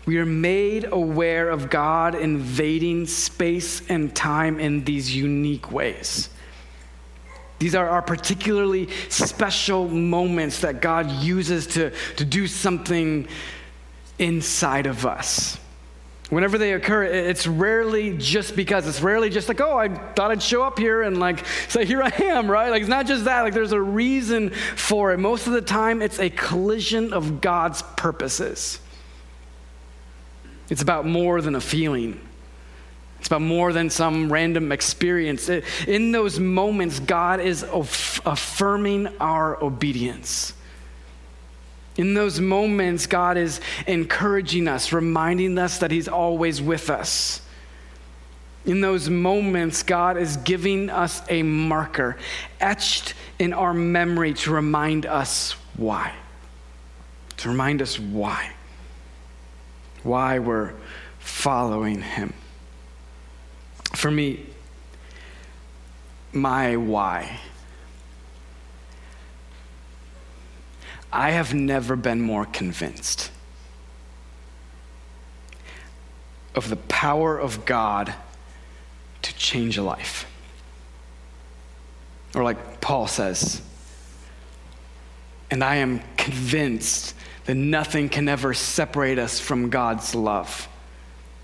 we 0.05 0.19
are 0.19 0.27
made 0.27 0.85
aware 0.91 1.49
of 1.49 1.71
God 1.71 2.13
invading 2.13 3.07
space 3.07 3.81
and 3.89 4.15
time 4.15 4.59
in 4.59 4.83
these 4.83 5.15
unique 5.15 5.71
ways. 5.71 6.29
These 7.59 7.73
are 7.75 7.89
our 7.89 8.01
particularly 8.01 8.89
special 9.09 9.87
moments 9.87 10.59
that 10.59 10.81
God 10.81 11.09
uses 11.11 11.67
to, 11.67 11.91
to 12.17 12.25
do 12.25 12.47
something 12.47 13.27
inside 14.19 14.85
of 14.85 15.05
us. 15.05 15.59
Whenever 16.29 16.57
they 16.57 16.73
occur, 16.73 17.03
it's 17.03 17.47
rarely 17.47 18.17
just 18.17 18.55
because. 18.55 18.85
It's 18.85 19.01
rarely 19.01 19.29
just 19.29 19.47
like, 19.47 19.61
oh, 19.61 19.77
I 19.77 19.87
thought 19.87 20.29
I'd 20.29 20.43
show 20.43 20.61
up 20.61 20.77
here 20.77 21.03
and 21.03 21.17
like 21.19 21.45
say, 21.69 21.85
here 21.85 22.03
I 22.03 22.11
am, 22.23 22.51
right? 22.51 22.69
Like, 22.69 22.81
it's 22.81 22.89
not 22.89 23.07
just 23.07 23.25
that. 23.25 23.43
Like, 23.43 23.53
there's 23.53 23.71
a 23.71 23.81
reason 23.81 24.49
for 24.75 25.13
it. 25.13 25.19
Most 25.19 25.47
of 25.47 25.53
the 25.53 25.61
time, 25.61 26.01
it's 26.01 26.19
a 26.19 26.29
collision 26.29 27.13
of 27.13 27.39
God's 27.39 27.81
purposes. 27.95 28.81
It's 30.69 30.81
about 30.81 31.05
more 31.05 31.39
than 31.39 31.55
a 31.55 31.61
feeling. 31.61 32.19
It's 33.27 33.33
about 33.33 33.41
more 33.41 33.73
than 33.73 33.89
some 33.89 34.31
random 34.31 34.71
experience. 34.71 35.49
It, 35.49 35.65
in 35.85 36.13
those 36.13 36.39
moments, 36.39 37.01
God 37.01 37.41
is 37.41 37.61
aff- 37.61 38.25
affirming 38.25 39.09
our 39.19 39.61
obedience. 39.61 40.53
In 41.97 42.13
those 42.13 42.39
moments, 42.39 43.05
God 43.05 43.35
is 43.35 43.59
encouraging 43.85 44.69
us, 44.69 44.93
reminding 44.93 45.57
us 45.57 45.79
that 45.79 45.91
He's 45.91 46.07
always 46.07 46.61
with 46.61 46.89
us. 46.89 47.41
In 48.65 48.79
those 48.79 49.09
moments, 49.09 49.83
God 49.83 50.15
is 50.15 50.37
giving 50.37 50.89
us 50.89 51.21
a 51.27 51.43
marker 51.43 52.15
etched 52.61 53.13
in 53.39 53.51
our 53.51 53.73
memory 53.73 54.35
to 54.35 54.53
remind 54.53 55.05
us 55.05 55.51
why. 55.75 56.15
To 57.35 57.49
remind 57.49 57.81
us 57.81 57.99
why. 57.99 58.53
Why 60.03 60.39
we're 60.39 60.75
following 61.19 62.01
Him. 62.01 62.33
For 63.93 64.11
me, 64.11 64.45
my 66.33 66.77
why. 66.77 67.39
I 71.11 71.31
have 71.31 71.53
never 71.53 71.95
been 71.95 72.21
more 72.21 72.45
convinced 72.45 73.31
of 76.53 76.69
the 76.69 76.75
power 76.75 77.37
of 77.37 77.65
God 77.65 78.13
to 79.21 79.35
change 79.35 79.77
a 79.77 79.83
life. 79.83 80.29
Or, 82.35 82.43
like 82.43 82.81
Paul 82.81 83.07
says, 83.07 83.61
and 85.49 85.63
I 85.63 85.77
am 85.77 86.01
convinced 86.17 87.15
that 87.45 87.55
nothing 87.55 88.09
can 88.09 88.27
ever 88.27 88.53
separate 88.53 89.17
us 89.17 89.39
from 89.39 89.69
God's 89.69 90.13
love, 90.13 90.67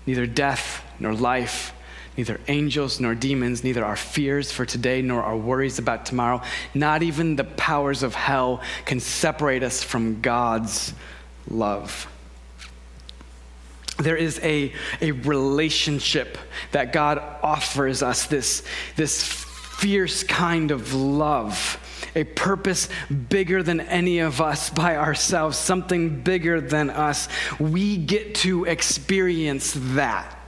neither 0.06 0.26
death 0.26 0.84
nor 1.00 1.14
life 1.14 1.73
neither 2.16 2.40
angels 2.48 3.00
nor 3.00 3.14
demons, 3.14 3.64
neither 3.64 3.84
our 3.84 3.96
fears 3.96 4.52
for 4.52 4.64
today 4.64 5.02
nor 5.02 5.22
our 5.22 5.36
worries 5.36 5.78
about 5.78 6.06
tomorrow, 6.06 6.40
not 6.74 7.02
even 7.02 7.36
the 7.36 7.44
powers 7.44 8.02
of 8.02 8.14
hell 8.14 8.60
can 8.84 9.00
separate 9.00 9.62
us 9.62 9.82
from 9.82 10.20
God's 10.20 10.94
love. 11.48 12.08
there 13.98 14.16
is 14.16 14.40
a, 14.42 14.72
a 15.00 15.12
relationship 15.12 16.36
that 16.72 16.92
God 16.92 17.18
offers 17.42 18.02
us, 18.02 18.26
this, 18.26 18.64
this 18.96 19.22
fierce 19.22 20.24
kind 20.24 20.70
of 20.70 20.94
love, 20.94 21.80
a 22.16 22.24
purpose 22.24 22.88
bigger 23.28 23.62
than 23.62 23.80
any 23.80 24.18
of 24.18 24.40
us 24.40 24.70
by 24.70 24.96
ourselves, 24.96 25.56
something 25.56 26.22
bigger 26.22 26.60
than 26.60 26.90
us. 26.90 27.28
We 27.58 27.96
get 27.96 28.34
to 28.36 28.64
experience 28.64 29.74
that. 29.76 30.43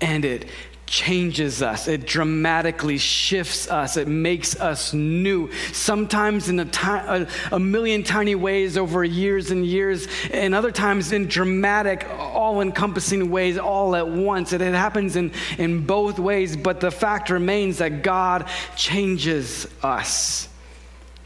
And 0.00 0.24
it 0.24 0.46
changes 0.90 1.62
us. 1.62 1.86
It 1.86 2.04
dramatically 2.04 2.98
shifts 2.98 3.70
us. 3.70 3.96
It 3.96 4.08
makes 4.08 4.56
us 4.56 4.92
new. 4.92 5.50
Sometimes 5.72 6.48
in 6.48 6.58
a, 6.58 6.64
ti- 6.64 6.80
a, 6.88 7.28
a, 7.52 7.60
million 7.60 8.02
tiny 8.02 8.34
ways 8.34 8.76
over 8.76 9.04
years 9.04 9.52
and 9.52 9.64
years, 9.64 10.08
and 10.32 10.52
other 10.52 10.72
times 10.72 11.12
in 11.12 11.28
dramatic, 11.28 12.08
all 12.18 12.60
encompassing 12.60 13.30
ways 13.30 13.56
all 13.56 13.94
at 13.94 14.08
once. 14.08 14.52
It, 14.52 14.62
it 14.62 14.74
happens 14.74 15.14
in, 15.14 15.32
in 15.58 15.86
both 15.86 16.18
ways, 16.18 16.56
but 16.56 16.80
the 16.80 16.90
fact 16.90 17.30
remains 17.30 17.78
that 17.78 18.02
God 18.02 18.48
changes 18.76 19.68
us 19.84 20.49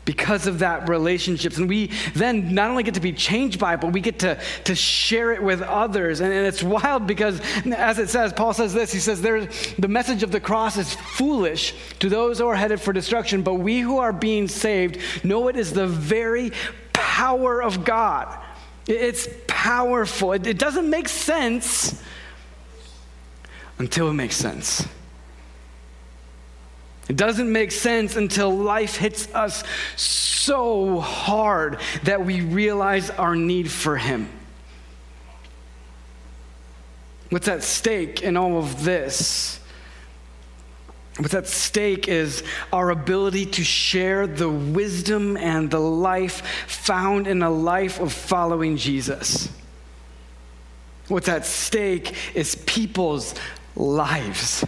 because 0.04 0.46
of 0.46 0.58
that 0.60 0.88
relationships. 0.88 1.56
And 1.58 1.68
we 1.68 1.90
then 2.14 2.54
not 2.54 2.70
only 2.70 2.82
get 2.82 2.94
to 2.94 3.00
be 3.00 3.12
changed 3.12 3.58
by 3.58 3.74
it 3.74 3.80
but 3.80 3.92
we 3.92 4.00
get 4.00 4.18
to, 4.20 4.38
to 4.64 4.74
share 4.74 5.32
it 5.32 5.42
with 5.42 5.62
others. 5.62 6.20
And, 6.20 6.32
and 6.32 6.46
it's 6.46 6.62
wild 6.62 7.06
because 7.06 7.40
as 7.66 7.98
it 7.98 8.08
says 8.08 8.32
paul 8.32 8.52
says 8.52 8.74
this 8.74 8.92
he 8.92 8.98
says 8.98 9.22
the 9.22 9.88
message 9.88 10.22
of 10.22 10.30
the 10.30 10.40
cross 10.40 10.76
is 10.76 10.94
foolish 10.94 11.74
to 12.00 12.08
those 12.08 12.38
who 12.38 12.46
are 12.46 12.54
headed 12.54 12.80
for 12.80 12.92
destruction 12.92 13.42
but 13.42 13.54
we 13.54 13.80
who 13.80 13.98
are 13.98 14.12
being 14.12 14.48
saved 14.48 14.98
know 15.24 15.48
it 15.48 15.56
is 15.56 15.72
the 15.72 15.86
very 15.86 16.52
power 16.92 17.62
of 17.62 17.84
god. 17.84 18.40
It's 18.86 19.28
powerful. 19.46 20.32
It, 20.32 20.46
it 20.46 20.58
doesn't 20.58 20.88
make 20.90 21.08
sense 21.08 22.02
until 23.78 24.08
it 24.08 24.14
makes 24.14 24.36
sense 24.36 24.86
it 27.08 27.16
doesn't 27.16 27.52
make 27.52 27.70
sense 27.70 28.16
until 28.16 28.56
life 28.56 28.96
hits 28.96 29.32
us 29.34 29.62
so 29.96 31.00
hard 31.00 31.78
that 32.04 32.24
we 32.24 32.40
realize 32.40 33.10
our 33.10 33.36
need 33.36 33.70
for 33.70 33.96
Him. 33.96 34.28
What's 37.28 37.48
at 37.48 37.62
stake 37.62 38.22
in 38.22 38.36
all 38.36 38.58
of 38.58 38.84
this? 38.84 39.60
What's 41.18 41.34
at 41.34 41.46
stake 41.46 42.08
is 42.08 42.42
our 42.72 42.90
ability 42.90 43.46
to 43.46 43.64
share 43.64 44.26
the 44.26 44.48
wisdom 44.48 45.36
and 45.36 45.70
the 45.70 45.80
life 45.80 46.46
found 46.66 47.26
in 47.26 47.42
a 47.42 47.50
life 47.50 48.00
of 48.00 48.12
following 48.12 48.76
Jesus. 48.76 49.48
What's 51.08 51.28
at 51.28 51.44
stake 51.44 52.14
is 52.34 52.54
people's 52.66 53.34
lives 53.76 54.64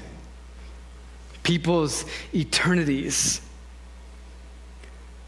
people's 1.47 2.05
eternities. 2.35 3.41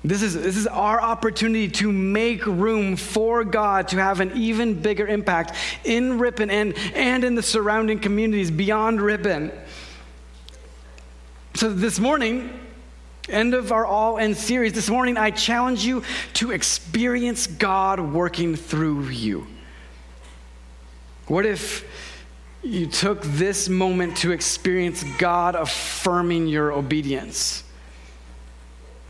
This 0.02 0.20
is, 0.20 0.34
this 0.34 0.56
is 0.56 0.66
our 0.66 1.00
opportunity 1.00 1.68
to 1.68 1.92
make 1.92 2.44
room 2.44 2.96
for 2.96 3.44
God 3.44 3.86
to 3.88 3.98
have 3.98 4.18
an 4.18 4.32
even 4.34 4.82
bigger 4.82 5.06
impact 5.06 5.54
in 5.84 6.18
Ripon 6.18 6.50
and, 6.50 6.74
and 6.94 7.22
in 7.22 7.36
the 7.36 7.42
surrounding 7.42 8.00
communities 8.00 8.50
beyond 8.50 9.00
Ripon. 9.00 9.52
So 11.54 11.72
this 11.72 12.00
morning, 12.00 12.50
end 13.28 13.54
of 13.54 13.70
our 13.70 13.86
All 13.86 14.16
In 14.16 14.34
series, 14.34 14.72
this 14.72 14.90
morning 14.90 15.16
I 15.16 15.30
challenge 15.30 15.84
you 15.84 16.02
to 16.34 16.50
experience 16.50 17.46
God 17.46 18.00
working 18.00 18.56
through 18.56 19.10
you. 19.10 19.46
What 21.28 21.46
if 21.46 21.84
you 22.62 22.86
took 22.86 23.22
this 23.22 23.68
moment 23.68 24.16
to 24.18 24.32
experience 24.32 25.04
God 25.18 25.54
affirming 25.54 26.48
your 26.48 26.72
obedience? 26.72 27.64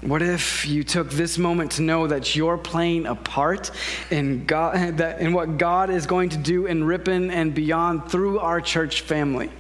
What 0.01 0.23
if 0.23 0.65
you 0.67 0.85
took 0.85 1.11
this 1.11 1.39
moment 1.39 1.73
to 1.73 1.83
know 1.83 2.07
that 2.07 2.37
you're 2.37 2.57
playing 2.57 3.07
a 3.07 3.17
part 3.17 3.73
in 4.11 4.45
God, 4.47 4.99
that 4.99 5.21
in 5.21 5.33
what 5.33 5.59
God 5.59 5.91
is 5.91 6.07
going 6.07 6.29
to 6.31 6.37
do 6.37 6.67
in 6.67 6.85
Ripon 6.85 7.31
and 7.33 7.53
beyond 7.53 8.09
through 8.09 8.39
our 8.39 8.61
church 8.61 9.01
family? 9.01 9.51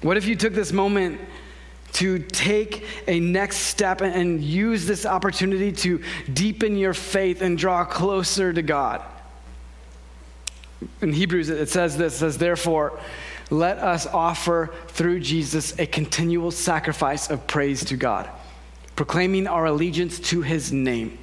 What 0.00 0.16
if 0.16 0.26
you 0.26 0.34
took 0.34 0.52
this 0.52 0.72
moment 0.72 1.20
to 1.92 2.18
take 2.18 2.84
a 3.06 3.20
next 3.20 3.58
step 3.58 4.00
and 4.00 4.42
use 4.42 4.84
this 4.84 5.06
opportunity 5.06 5.70
to 5.72 6.02
deepen 6.32 6.76
your 6.76 6.92
faith 6.92 7.40
and 7.40 7.56
draw 7.56 7.84
closer 7.84 8.52
to 8.52 8.62
God? 8.62 9.02
In 11.00 11.12
Hebrews, 11.12 11.48
it 11.48 11.68
says 11.68 11.96
this, 11.96 12.16
it 12.16 12.18
says, 12.18 12.38
therefore, 12.38 12.98
let 13.50 13.78
us 13.78 14.06
offer 14.06 14.74
through 14.88 15.20
Jesus 15.20 15.78
a 15.78 15.86
continual 15.86 16.50
sacrifice 16.50 17.30
of 17.30 17.46
praise 17.46 17.84
to 17.86 17.96
God, 17.96 18.28
proclaiming 18.96 19.46
our 19.46 19.66
allegiance 19.66 20.18
to 20.30 20.42
his 20.42 20.72
name. 20.72 21.18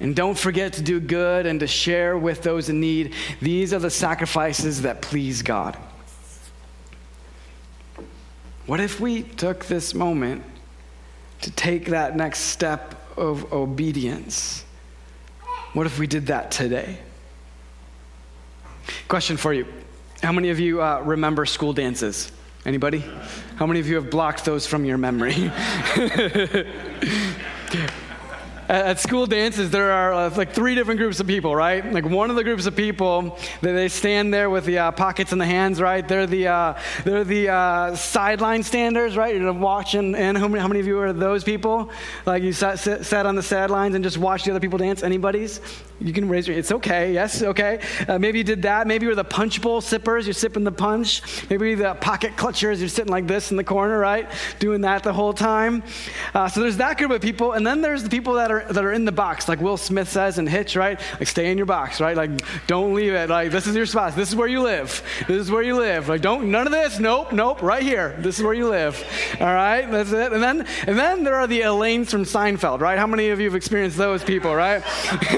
And 0.00 0.16
don't 0.16 0.36
forget 0.36 0.72
to 0.74 0.82
do 0.82 0.98
good 0.98 1.46
and 1.46 1.60
to 1.60 1.66
share 1.66 2.18
with 2.18 2.42
those 2.42 2.68
in 2.68 2.80
need. 2.80 3.14
These 3.40 3.72
are 3.72 3.78
the 3.78 3.90
sacrifices 3.90 4.82
that 4.82 5.02
please 5.02 5.42
God. 5.42 5.76
What 8.66 8.80
if 8.80 8.98
we 8.98 9.22
took 9.22 9.66
this 9.66 9.94
moment 9.94 10.42
to 11.42 11.50
take 11.50 11.86
that 11.86 12.16
next 12.16 12.40
step 12.40 13.06
of 13.16 13.52
obedience? 13.52 14.64
What 15.74 15.86
if 15.86 15.98
we 15.98 16.06
did 16.06 16.26
that 16.26 16.50
today? 16.50 16.98
Question 19.08 19.36
for 19.36 19.52
you. 19.52 19.66
How 20.22 20.32
many 20.32 20.50
of 20.50 20.58
you 20.58 20.82
uh, 20.82 21.00
remember 21.00 21.46
school 21.46 21.72
dances? 21.72 22.32
Anybody? 22.64 23.04
How 23.56 23.66
many 23.66 23.80
of 23.80 23.88
you 23.88 23.96
have 23.96 24.10
blocked 24.10 24.44
those 24.44 24.66
from 24.66 24.84
your 24.84 24.96
memory? 24.96 25.34
at 28.68 29.00
school 29.00 29.26
dances, 29.26 29.70
there 29.70 29.90
are 29.90 30.12
uh, 30.12 30.36
like 30.36 30.52
three 30.52 30.74
different 30.74 30.98
groups 30.98 31.20
of 31.20 31.26
people, 31.26 31.54
right? 31.54 31.92
Like 31.92 32.04
one 32.04 32.30
of 32.30 32.36
the 32.36 32.44
groups 32.44 32.66
of 32.66 32.74
people, 32.74 33.38
they, 33.60 33.72
they 33.72 33.88
stand 33.88 34.32
there 34.32 34.50
with 34.50 34.64
the 34.64 34.78
uh, 34.78 34.90
pockets 34.92 35.32
in 35.32 35.38
the 35.38 35.46
hands, 35.46 35.80
right? 35.80 36.06
They're 36.06 36.26
the 36.26 36.48
uh, 36.48 36.80
they're 37.04 37.24
the 37.24 37.48
uh, 37.48 37.96
sideline 37.96 38.62
standers, 38.62 39.16
right? 39.16 39.34
You're 39.34 39.52
watching, 39.52 40.14
and 40.14 40.38
how 40.38 40.48
many, 40.48 40.60
how 40.60 40.68
many 40.68 40.80
of 40.80 40.86
you 40.86 40.98
are 41.00 41.12
those 41.12 41.44
people? 41.44 41.90
Like 42.26 42.42
you 42.42 42.52
sat, 42.52 42.78
sat 42.78 43.26
on 43.26 43.34
the 43.34 43.42
sidelines 43.42 43.94
and 43.94 44.02
just 44.04 44.18
watched 44.18 44.44
the 44.44 44.50
other 44.50 44.60
people 44.60 44.78
dance. 44.78 45.02
Anybody's? 45.02 45.60
You 46.00 46.12
can 46.12 46.28
raise 46.28 46.48
your. 46.48 46.56
It's 46.56 46.72
okay. 46.72 47.12
Yes, 47.12 47.42
okay. 47.42 47.80
Uh, 48.08 48.18
maybe 48.18 48.38
you 48.38 48.44
did 48.44 48.62
that. 48.62 48.86
Maybe 48.86 49.06
you're 49.06 49.14
the 49.14 49.24
punch 49.24 49.62
bowl 49.62 49.80
sippers. 49.80 50.26
You're 50.26 50.34
sipping 50.34 50.64
the 50.64 50.72
punch. 50.72 51.22
Maybe 51.48 51.74
the 51.74 51.94
pocket 51.94 52.36
clutchers. 52.36 52.80
You're 52.80 52.88
sitting 52.88 53.12
like 53.12 53.26
this 53.26 53.50
in 53.50 53.56
the 53.56 53.64
corner, 53.64 53.98
right? 53.98 54.30
Doing 54.58 54.80
that 54.82 55.02
the 55.02 55.12
whole 55.12 55.32
time. 55.32 55.82
Uh, 56.34 56.48
so 56.48 56.60
there's 56.60 56.78
that 56.78 56.98
group 56.98 57.10
of 57.10 57.20
people, 57.20 57.52
and 57.52 57.66
then 57.66 57.80
there's 57.80 58.02
the 58.02 58.10
people 58.10 58.34
that 58.34 58.50
are 58.50 58.53
are, 58.60 58.72
that 58.72 58.84
are 58.84 58.92
in 58.92 59.04
the 59.04 59.12
box, 59.12 59.48
like 59.48 59.60
Will 59.60 59.76
Smith 59.76 60.08
says 60.08 60.38
in 60.38 60.46
Hitch, 60.46 60.76
right? 60.76 61.00
Like, 61.18 61.28
stay 61.28 61.50
in 61.50 61.58
your 61.58 61.66
box, 61.66 62.00
right? 62.00 62.16
Like, 62.16 62.30
don't 62.66 62.94
leave 62.94 63.12
it. 63.12 63.28
Like, 63.30 63.50
this 63.50 63.66
is 63.66 63.74
your 63.74 63.86
spot. 63.86 64.14
This 64.14 64.28
is 64.30 64.36
where 64.36 64.48
you 64.48 64.62
live. 64.62 65.02
This 65.26 65.40
is 65.40 65.50
where 65.50 65.62
you 65.62 65.76
live. 65.76 66.08
Like, 66.08 66.20
don't, 66.20 66.50
none 66.50 66.66
of 66.66 66.72
this. 66.72 66.98
Nope, 66.98 67.32
nope, 67.32 67.62
right 67.62 67.82
here. 67.82 68.16
This 68.18 68.38
is 68.38 68.44
where 68.44 68.54
you 68.54 68.68
live. 68.68 69.02
All 69.40 69.46
right, 69.46 69.90
that's 69.90 70.12
it. 70.12 70.32
And 70.32 70.42
then, 70.42 70.66
and 70.86 70.98
then 70.98 71.24
there 71.24 71.34
are 71.34 71.46
the 71.46 71.62
Elaines 71.62 72.10
from 72.10 72.24
Seinfeld, 72.24 72.80
right? 72.80 72.98
How 72.98 73.06
many 73.06 73.30
of 73.30 73.40
you 73.40 73.46
have 73.46 73.54
experienced 73.54 73.96
those 73.96 74.22
people, 74.24 74.54
right? 74.54 74.82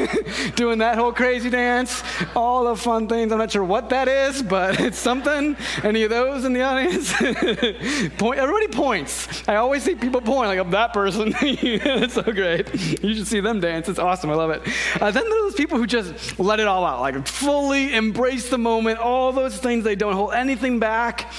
Doing 0.57 0.79
that 0.79 0.97
whole 0.97 1.13
crazy 1.13 1.51
dance, 1.51 2.03
all 2.35 2.65
the 2.65 2.77
fun 2.77 3.09
things. 3.09 3.33
I'm 3.33 3.39
not 3.39 3.51
sure 3.51 3.65
what 3.65 3.91
that 3.91 4.09
is, 4.09 4.43
but 4.43 4.81
it's 4.81 4.99
something. 4.99 5.57
Any 5.83 6.05
of 6.05 6.11
those 6.11 6.45
in 6.45 6.53
the 6.53 6.63
audience? 6.63 7.13
Point. 8.19 8.39
Everybody 8.39 8.69
points. 8.69 9.49
I 9.49 9.57
always 9.57 9.83
see 9.83 9.95
people 9.95 10.21
point, 10.21 10.49
like, 10.49 10.59
I'm 10.59 10.71
that 10.71 10.93
person. 10.93 11.35
it's 11.41 12.15
so 12.15 12.23
great. 12.23 12.69
You 13.07 13.15
should 13.15 13.27
see 13.29 13.41
them 13.41 13.61
dance. 13.61 13.89
It's 13.89 13.99
awesome. 14.01 14.31
I 14.31 14.35
love 14.35 14.51
it. 14.51 14.63
Uh, 15.01 15.11
then 15.11 15.29
there's 15.29 15.55
people 15.55 15.79
who 15.79 15.87
just 15.87 16.39
let 16.41 16.59
it 16.59 16.67
all 16.67 16.85
out, 16.85 17.01
like 17.01 17.27
fully 17.27 17.95
embrace 17.95 18.51
the 18.51 18.59
moment, 18.59 18.99
all 18.99 19.33
those 19.33 19.57
things. 19.59 19.85
They 19.85 19.95
don't 19.95 20.15
hold 20.15 20.35
anything 20.35 20.81
back. 20.81 21.33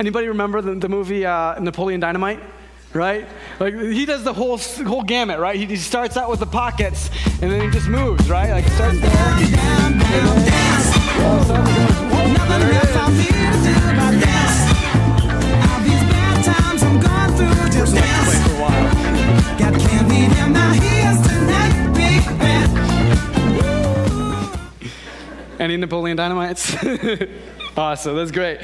Anybody 0.00 0.28
remember 0.28 0.62
the, 0.62 0.74
the 0.74 0.88
movie 0.88 1.26
uh, 1.26 1.58
Napoleon 1.60 2.00
Dynamite? 2.00 2.40
Right? 2.94 3.26
Like 3.58 3.74
he 3.74 4.04
does 4.04 4.24
the 4.24 4.32
whole 4.32 4.58
whole 4.58 5.02
gamut, 5.02 5.38
right? 5.38 5.56
He, 5.56 5.66
he 5.66 5.76
starts 5.76 6.16
out 6.16 6.28
with 6.28 6.40
the 6.40 6.46
pockets 6.46 7.10
and 7.40 7.50
then 7.50 7.62
he 7.62 7.70
just 7.70 7.88
moves, 7.88 8.28
right? 8.28 8.50
Like 8.50 8.66
starts 8.68 9.00
there. 9.00 9.10
Down, 9.10 9.98
down, 9.98 10.42
Any 25.62 25.76
Napoleon 25.76 26.16
Dynamites? 26.16 26.74
awesome, 27.76 28.16
that's 28.16 28.32
great. 28.32 28.58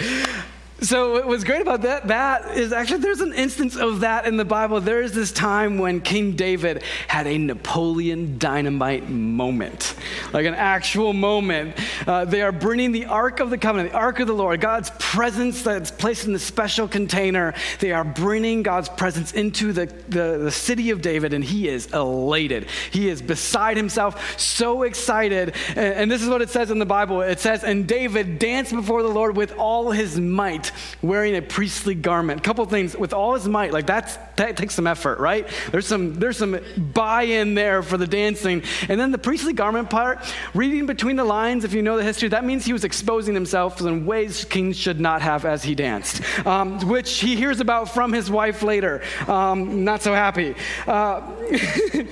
So 0.81 1.27
what's 1.27 1.42
great 1.42 1.61
about 1.61 1.83
that 1.83 2.07
that 2.07 2.57
is 2.57 2.72
actually 2.72 3.01
there's 3.01 3.20
an 3.20 3.33
instance 3.33 3.77
of 3.77 4.01
that 4.01 4.27
in 4.27 4.37
the 4.37 4.44
Bible. 4.44 4.81
There 4.81 5.03
is 5.03 5.12
this 5.12 5.33
time 5.33 5.79
when 5.79 6.01
King 6.01 6.37
David 6.37 6.83
had 7.09 7.27
a 7.27 7.37
Napoleon 7.37 8.38
Dynamite 8.38 9.09
moment, 9.09 9.94
like 10.32 10.46
an 10.46 10.54
actual 10.54 11.12
moment. 11.12 11.76
Uh, 12.06 12.24
they 12.24 12.42
are 12.42 12.52
bringing 12.52 12.92
the 12.92 13.06
Ark 13.06 13.40
of 13.40 13.50
the 13.50 13.58
Covenant, 13.58 13.92
the 13.92 13.98
Ark 13.98 14.20
of 14.20 14.26
the 14.26 14.32
Lord, 14.32 14.60
God's 14.60 14.90
presence 14.98 15.62
that's 15.62 15.90
placed 15.90 16.26
in 16.26 16.32
the 16.32 16.38
special 16.38 16.88
container. 16.88 17.54
They 17.80 17.92
are 17.92 18.04
bringing 18.04 18.62
God's 18.62 18.88
presence 18.88 19.32
into 19.32 19.72
the, 19.72 19.86
the, 19.86 20.38
the 20.38 20.52
city 20.52 20.90
of 20.90 21.02
David, 21.02 21.32
and 21.32 21.44
he 21.44 21.68
is 21.68 21.86
elated. 21.92 22.68
He 22.90 23.08
is 23.08 23.22
beside 23.22 23.76
himself, 23.76 24.38
so 24.38 24.82
excited. 24.82 25.54
And, 25.70 25.94
and 25.94 26.10
this 26.10 26.22
is 26.22 26.28
what 26.28 26.42
it 26.42 26.50
says 26.50 26.70
in 26.70 26.78
the 26.78 26.86
Bible. 26.86 27.20
It 27.22 27.40
says, 27.40 27.64
"And 27.64 27.86
David 27.86 28.38
danced 28.38 28.72
before 28.72 29.02
the 29.02 29.08
Lord 29.08 29.36
with 29.36 29.56
all 29.58 29.90
his 29.90 30.18
might." 30.18 30.72
wearing 31.02 31.36
a 31.36 31.42
priestly 31.42 31.94
garment. 31.94 32.40
A 32.40 32.42
couple 32.42 32.64
things 32.66 32.96
with 32.96 33.12
all 33.12 33.34
his 33.34 33.48
might, 33.48 33.72
like 33.72 33.86
that's 33.86 34.16
that 34.36 34.56
takes 34.56 34.74
some 34.74 34.86
effort, 34.86 35.18
right? 35.18 35.48
There's 35.70 35.86
some 35.86 36.14
there's 36.14 36.36
some 36.36 36.58
buy-in 36.76 37.54
there 37.54 37.82
for 37.82 37.96
the 37.96 38.06
dancing. 38.06 38.62
And 38.88 39.00
then 39.00 39.10
the 39.10 39.18
priestly 39.18 39.52
garment 39.52 39.90
part, 39.98 40.20
reading 40.54 40.87
between 40.87 41.16
the 41.16 41.24
lines, 41.24 41.64
if 41.64 41.72
you 41.72 41.82
know 41.82 41.96
the 41.96 42.04
history, 42.04 42.28
that 42.28 42.44
means 42.44 42.64
he 42.64 42.72
was 42.72 42.84
exposing 42.84 43.34
himself 43.34 43.80
in 43.80 44.06
ways 44.06 44.44
kings 44.44 44.76
should 44.78 45.00
not 45.00 45.20
have 45.22 45.44
as 45.44 45.64
he 45.64 45.74
danced, 45.74 46.22
um, 46.46 46.78
which 46.88 47.18
he 47.18 47.34
hears 47.34 47.58
about 47.58 47.88
from 47.92 48.12
his 48.12 48.30
wife 48.30 48.62
later. 48.62 49.02
Um, 49.26 49.82
not 49.82 50.00
so 50.02 50.14
happy. 50.14 50.54
Uh, 50.87 51.20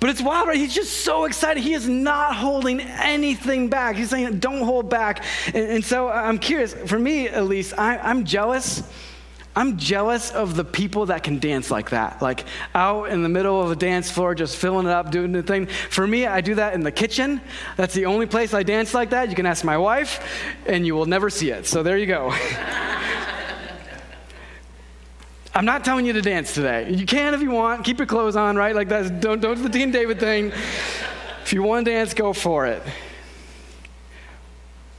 But 0.00 0.10
it's 0.10 0.20
wild, 0.20 0.48
right? 0.48 0.58
He's 0.58 0.74
just 0.74 0.98
so 0.98 1.24
excited. 1.24 1.62
He 1.62 1.72
is 1.72 1.88
not 1.88 2.36
holding 2.36 2.78
anything 2.82 3.70
back. 3.70 3.96
He's 3.96 4.10
saying, 4.10 4.38
don't 4.38 4.62
hold 4.62 4.90
back. 4.90 5.24
And, 5.46 5.64
and 5.64 5.84
so 5.84 6.10
I'm 6.10 6.38
curious, 6.38 6.74
for 6.74 6.98
me 6.98 7.26
at 7.26 7.46
least, 7.46 7.72
I, 7.78 7.96
I'm 7.96 8.26
jealous. 8.26 8.82
I'm 9.56 9.76
jealous 9.76 10.32
of 10.32 10.56
the 10.56 10.64
people 10.64 11.06
that 11.06 11.22
can 11.22 11.38
dance 11.38 11.70
like 11.70 11.90
that, 11.90 12.20
like 12.20 12.44
out 12.74 13.10
in 13.10 13.22
the 13.22 13.28
middle 13.28 13.62
of 13.62 13.70
a 13.70 13.76
dance 13.76 14.10
floor, 14.10 14.34
just 14.34 14.56
filling 14.56 14.86
it 14.86 14.92
up, 14.92 15.12
doing 15.12 15.30
the 15.30 15.44
thing. 15.44 15.66
For 15.66 16.06
me, 16.06 16.26
I 16.26 16.40
do 16.40 16.56
that 16.56 16.74
in 16.74 16.80
the 16.80 16.90
kitchen. 16.90 17.40
That's 17.76 17.94
the 17.94 18.06
only 18.06 18.26
place 18.26 18.52
I 18.52 18.64
dance 18.64 18.94
like 18.94 19.10
that. 19.10 19.30
You 19.30 19.36
can 19.36 19.46
ask 19.46 19.64
my 19.64 19.78
wife, 19.78 20.20
and 20.66 20.84
you 20.84 20.96
will 20.96 21.06
never 21.06 21.30
see 21.30 21.50
it. 21.50 21.66
So 21.66 21.84
there 21.84 21.96
you 21.96 22.06
go. 22.06 22.34
I'm 25.56 25.64
not 25.64 25.84
telling 25.84 26.04
you 26.04 26.12
to 26.14 26.22
dance 26.22 26.52
today. 26.52 26.92
You 26.92 27.06
can 27.06 27.32
if 27.32 27.40
you 27.40 27.52
want. 27.52 27.84
Keep 27.84 27.98
your 27.98 28.08
clothes 28.08 28.34
on, 28.34 28.56
right? 28.56 28.74
Like 28.74 28.88
that. 28.88 29.20
Don't 29.20 29.40
don't 29.40 29.56
do 29.56 29.62
the 29.62 29.68
Team 29.68 29.92
David 29.92 30.18
thing. 30.18 30.50
If 31.44 31.52
you 31.52 31.62
want 31.62 31.84
to 31.84 31.92
dance, 31.92 32.12
go 32.12 32.32
for 32.32 32.66
it. 32.66 32.82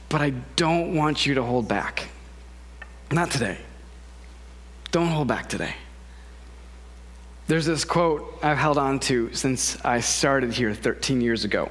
But 0.08 0.22
I 0.22 0.30
don't 0.30 0.94
want 0.94 1.26
you 1.26 1.34
to 1.34 1.42
hold 1.42 1.68
back. 1.68 2.08
Not 3.10 3.30
today. 3.30 3.58
Don't 4.96 5.08
hold 5.08 5.28
back 5.28 5.50
today. 5.50 5.74
There's 7.48 7.66
this 7.66 7.84
quote 7.84 8.38
I've 8.42 8.56
held 8.56 8.78
on 8.78 8.98
to 9.00 9.30
since 9.34 9.76
I 9.84 10.00
started 10.00 10.54
here 10.54 10.72
13 10.72 11.20
years 11.20 11.44
ago. 11.44 11.70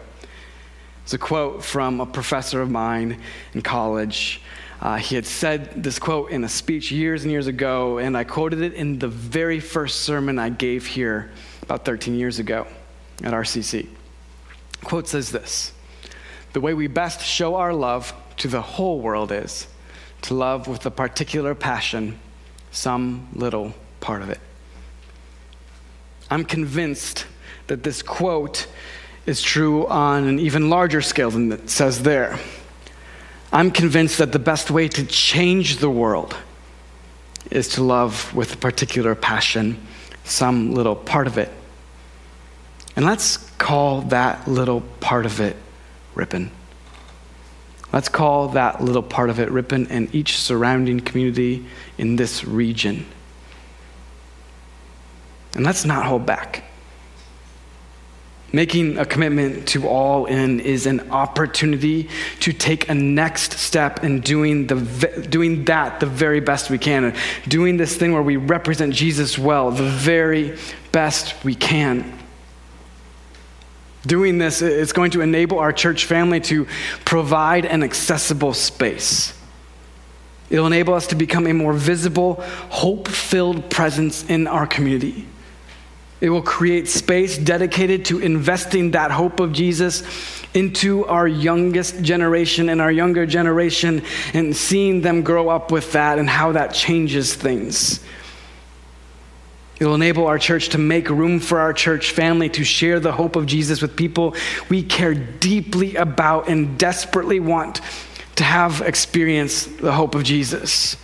It's 1.02 1.16
a 1.16 1.18
quote 1.18 1.64
from 1.66 2.02
a 2.02 2.06
professor 2.06 2.62
of 2.62 2.70
mine 2.70 3.20
in 3.56 3.64
college 3.64 4.44
uh, 4.80 4.98
he 4.98 5.16
had 5.16 5.26
said 5.26 5.82
this 5.82 5.98
quote 5.98 6.30
in 6.30 6.44
a 6.44 6.48
speech 6.48 6.92
years 6.92 7.24
and 7.24 7.32
years 7.32 7.48
ago, 7.48 7.98
and 7.98 8.16
I 8.16 8.26
quoted 8.26 8.62
it 8.62 8.74
in 8.74 9.00
the 9.00 9.08
very 9.08 9.60
first 9.60 10.02
sermon 10.02 10.38
I 10.38 10.50
gave 10.50 10.86
here 10.86 11.32
about 11.64 11.84
13 11.84 12.14
years 12.14 12.38
ago 12.38 12.68
at 13.24 13.34
RCC. 13.34 13.88
The 14.82 14.86
quote 14.86 15.08
says 15.08 15.32
this 15.32 15.74
The 16.54 16.62
way 16.62 16.76
we 16.76 16.86
best 16.86 17.22
show 17.22 17.56
our 17.56 17.74
love 17.74 18.14
to 18.38 18.48
the 18.48 18.62
whole 18.62 19.02
world 19.02 19.32
is 19.32 19.66
to 20.22 20.36
love 20.36 20.68
with 20.68 20.86
a 20.86 20.92
particular 20.92 21.56
passion 21.56 22.20
some 22.76 23.28
little 23.34 23.74
part 24.02 24.22
of 24.22 24.30
it. 24.30 24.40
I'm 26.30 26.44
convinced 26.44 27.26
that 27.68 27.84
this 27.84 28.02
quote 28.02 28.68
is 29.26 29.42
true 29.42 29.88
on 29.88 30.28
an 30.28 30.40
even 30.40 30.70
larger 30.70 31.02
scale 31.02 31.32
than 31.32 31.52
it 31.52 31.70
says 31.70 32.04
there. 32.04 32.40
I'm 33.52 33.72
convinced 33.72 34.18
that 34.18 34.32
the 34.32 34.40
best 34.40 34.70
way 34.70 34.88
to 34.90 35.06
change 35.06 35.78
the 35.78 35.90
world 35.90 36.36
is 37.50 37.70
to 37.70 37.84
love 37.84 38.34
with 38.36 38.54
a 38.54 38.58
particular 38.58 39.16
passion 39.16 39.80
some 40.24 40.74
little 40.74 40.96
part 40.96 41.28
of 41.28 41.38
it. 41.38 41.52
And 42.96 43.06
let's 43.06 43.38
call 43.58 44.02
that 44.02 44.48
little 44.48 44.82
part 45.00 45.26
of 45.26 45.40
it 45.40 45.56
Ripon. 46.16 46.52
Let's 47.96 48.10
call 48.10 48.50
that 48.50 48.84
little 48.84 49.02
part 49.02 49.30
of 49.30 49.40
it 49.40 49.50
Ripon 49.50 49.88
and 49.88 50.14
each 50.14 50.38
surrounding 50.38 51.00
community 51.00 51.66
in 51.98 52.18
this 52.18 52.44
region. 52.44 53.06
And 55.54 55.64
let's 55.64 55.86
not 55.86 56.06
hold 56.06 56.26
back. 56.26 56.66
Making 58.52 58.98
a 58.98 59.06
commitment 59.06 59.70
to 59.70 59.88
all 59.88 60.26
in 60.26 60.60
is 60.60 60.88
an 60.88 61.10
opportunity 61.10 62.10
to 62.42 62.52
take 62.52 62.90
a 62.90 62.94
next 62.94 63.54
step 63.54 64.04
in 64.04 64.20
doing, 64.20 64.68
the, 64.68 65.28
doing 65.30 65.64
that 65.64 66.02
the 66.02 66.06
very 66.06 66.42
best 66.42 66.70
we 66.70 66.78
can, 66.78 67.16
doing 67.48 67.78
this 67.78 67.96
thing 67.96 68.12
where 68.12 68.22
we 68.22 68.36
represent 68.36 68.94
Jesus 68.94 69.40
well, 69.40 69.72
the 69.72 69.90
very 69.90 70.58
best 70.92 71.46
we 71.46 71.56
can. 71.56 72.25
Doing 74.06 74.38
this 74.38 74.62
is 74.62 74.94
going 74.94 75.12
to 75.12 75.22
enable 75.22 75.60
our 75.60 75.74
church 75.74 76.06
family 76.06 76.40
to 76.42 76.68
provide 77.06 77.66
an 77.66 77.84
accessible 77.84 78.54
space. 78.54 79.34
It'll 80.50 80.68
enable 80.68 80.94
us 80.94 81.08
to 81.08 81.16
become 81.16 81.48
a 81.48 81.54
more 81.54 81.74
visible, 81.74 82.36
hope 82.70 83.08
filled 83.08 83.70
presence 83.70 84.24
in 84.30 84.48
our 84.48 84.68
community. 84.68 85.28
It 86.22 86.30
will 86.30 86.44
create 86.44 86.88
space 86.88 87.38
dedicated 87.38 88.06
to 88.06 88.20
investing 88.20 88.92
that 88.92 89.12
hope 89.12 89.40
of 89.40 89.52
Jesus 89.52 90.04
into 90.54 91.06
our 91.06 91.28
youngest 91.28 92.02
generation 92.02 92.70
and 92.70 92.82
our 92.82 92.92
younger 92.92 93.26
generation 93.26 94.02
and 94.34 94.56
seeing 94.56 95.02
them 95.02 95.24
grow 95.24 95.50
up 95.50 95.72
with 95.72 95.92
that 95.92 96.18
and 96.18 96.30
how 96.30 96.54
that 96.54 96.74
changes 96.74 97.34
things. 97.34 98.00
It 99.80 99.86
will 99.86 99.96
enable 99.96 100.28
our 100.28 100.40
church 100.40 100.70
to 100.70 100.78
make 100.78 101.10
room 101.10 101.40
for 101.40 101.60
our 101.60 101.74
church 101.74 102.12
family 102.12 102.50
to 102.50 102.64
share 102.64 103.00
the 103.00 103.12
hope 103.12 103.36
of 103.36 103.46
Jesus 103.46 103.82
with 103.82 103.96
people 103.96 104.36
we 104.70 104.84
care 104.84 105.14
deeply 105.14 105.96
about 105.96 106.48
and 106.48 106.80
desperately 106.80 107.42
want 107.42 107.82
to 108.38 108.44
have 108.44 108.82
experience 108.82 109.66
the 109.66 109.92
hope 109.92 110.16
of 110.16 110.24
Jesus. 110.24 110.98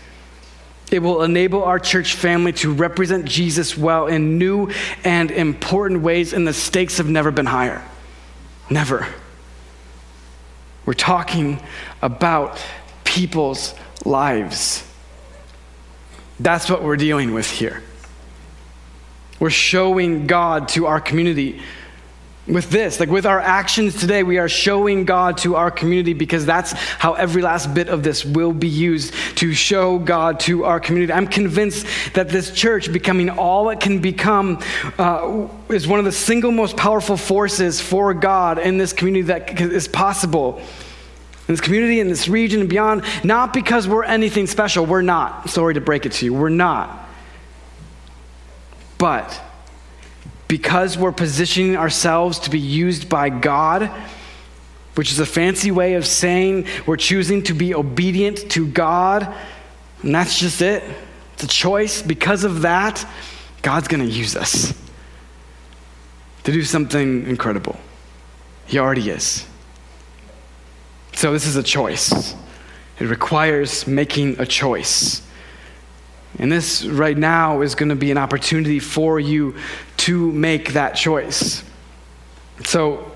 It 0.90 1.00
will 1.00 1.24
enable 1.24 1.64
our 1.64 1.80
church 1.80 2.16
family 2.16 2.52
to 2.54 2.74
represent 2.74 3.26
Jesus 3.26 3.78
well 3.78 4.08
in 4.08 4.38
new 4.38 4.72
and 5.04 5.32
important 5.32 6.02
ways, 6.02 6.34
and 6.34 6.46
the 6.46 6.54
stakes 6.54 6.98
have 6.98 7.08
never 7.08 7.32
been 7.32 7.46
higher. 7.46 7.82
Never. 8.70 9.08
We're 10.86 10.94
talking 10.94 11.62
about 12.02 12.62
people's 13.06 13.74
lives. 14.04 14.84
That's 16.40 16.70
what 16.70 16.84
we're 16.84 16.98
dealing 16.98 17.34
with 17.34 17.50
here. 17.50 17.84
We're 19.42 19.50
showing 19.50 20.28
God 20.28 20.70
to 20.70 20.86
our 20.86 21.02
community 21.02 21.64
with 22.48 22.70
this. 22.70 23.00
Like 23.00 23.10
with 23.10 23.26
our 23.26 23.40
actions 23.40 24.00
today, 24.00 24.22
we 24.22 24.38
are 24.38 24.48
showing 24.48 25.04
God 25.04 25.40
to 25.40 25.56
our 25.56 25.72
community 25.72 26.14
because 26.14 26.46
that's 26.46 26.74
how 26.74 27.14
every 27.14 27.42
last 27.42 27.74
bit 27.74 27.90
of 27.90 28.04
this 28.04 28.24
will 28.24 28.54
be 28.54 28.68
used 28.68 29.16
to 29.38 29.52
show 29.56 29.98
God 29.98 30.40
to 30.42 30.66
our 30.66 30.80
community. 30.80 31.12
I'm 31.12 31.26
convinced 31.26 31.88
that 32.14 32.30
this 32.30 32.52
church 32.52 32.94
becoming 32.94 33.32
all 33.32 33.72
it 33.72 33.80
can 33.80 33.98
become 33.98 34.60
uh, 35.00 35.48
is 35.70 35.88
one 35.88 35.98
of 35.98 36.06
the 36.06 36.12
single 36.12 36.52
most 36.52 36.78
powerful 36.78 37.18
forces 37.18 37.82
for 37.82 38.14
God 38.14 38.60
in 38.60 38.78
this 38.78 38.94
community 38.94 39.24
that 39.24 39.60
is 39.60 39.88
possible. 39.88 40.60
In 41.48 41.56
this 41.56 41.62
community, 41.62 42.00
in 42.00 42.10
this 42.10 42.28
region, 42.28 42.60
and 42.60 42.70
beyond, 42.70 43.06
not 43.24 43.54
because 43.54 43.88
we're 43.88 44.04
anything 44.04 44.46
special. 44.46 44.86
We're 44.86 45.02
not. 45.02 45.50
Sorry 45.50 45.74
to 45.74 45.82
break 45.82 46.06
it 46.06 46.12
to 46.12 46.26
you. 46.26 46.34
We're 46.36 46.50
not. 46.50 47.01
But 49.02 49.42
because 50.48 50.96
we're 50.96 51.12
positioning 51.12 51.76
ourselves 51.76 52.38
to 52.42 52.52
be 52.52 52.60
used 52.60 53.10
by 53.10 53.30
God, 53.30 53.92
which 54.94 55.12
is 55.12 55.18
a 55.18 55.26
fancy 55.26 55.72
way 55.72 55.96
of 55.96 56.06
saying 56.06 56.68
we're 56.86 56.98
choosing 56.98 57.42
to 57.46 57.56
be 57.56 57.74
obedient 57.74 58.52
to 58.52 58.68
God, 58.68 59.36
and 60.04 60.14
that's 60.14 60.38
just 60.38 60.62
it. 60.62 60.84
It's 61.34 61.46
a 61.46 61.48
choice. 61.48 62.04
Because 62.04 62.44
of 62.44 62.62
that, 62.62 63.04
God's 63.64 63.88
going 63.88 64.08
to 64.08 64.12
use 64.12 64.36
us 64.36 64.72
to 66.44 66.52
do 66.52 66.62
something 66.62 67.26
incredible. 67.26 67.80
He 68.68 68.78
already 68.78 69.10
is. 69.10 69.48
So, 71.14 71.34
this 71.34 71.48
is 71.48 71.56
a 71.56 71.64
choice. 71.64 72.36
It 73.00 73.06
requires 73.06 73.88
making 73.88 74.40
a 74.40 74.46
choice. 74.46 75.24
And 76.40 76.52
this 76.52 76.86
right 76.86 77.18
now 77.18 77.62
is 77.62 77.76
going 77.76 77.90
to 77.90 77.96
be 77.96 78.12
an 78.12 78.18
opportunity 78.18 78.80
for 78.80 79.20
you 79.20 79.56
to 79.98 80.32
make 80.32 80.74
that 80.74 80.94
choice. 80.94 81.64
So 82.64 83.12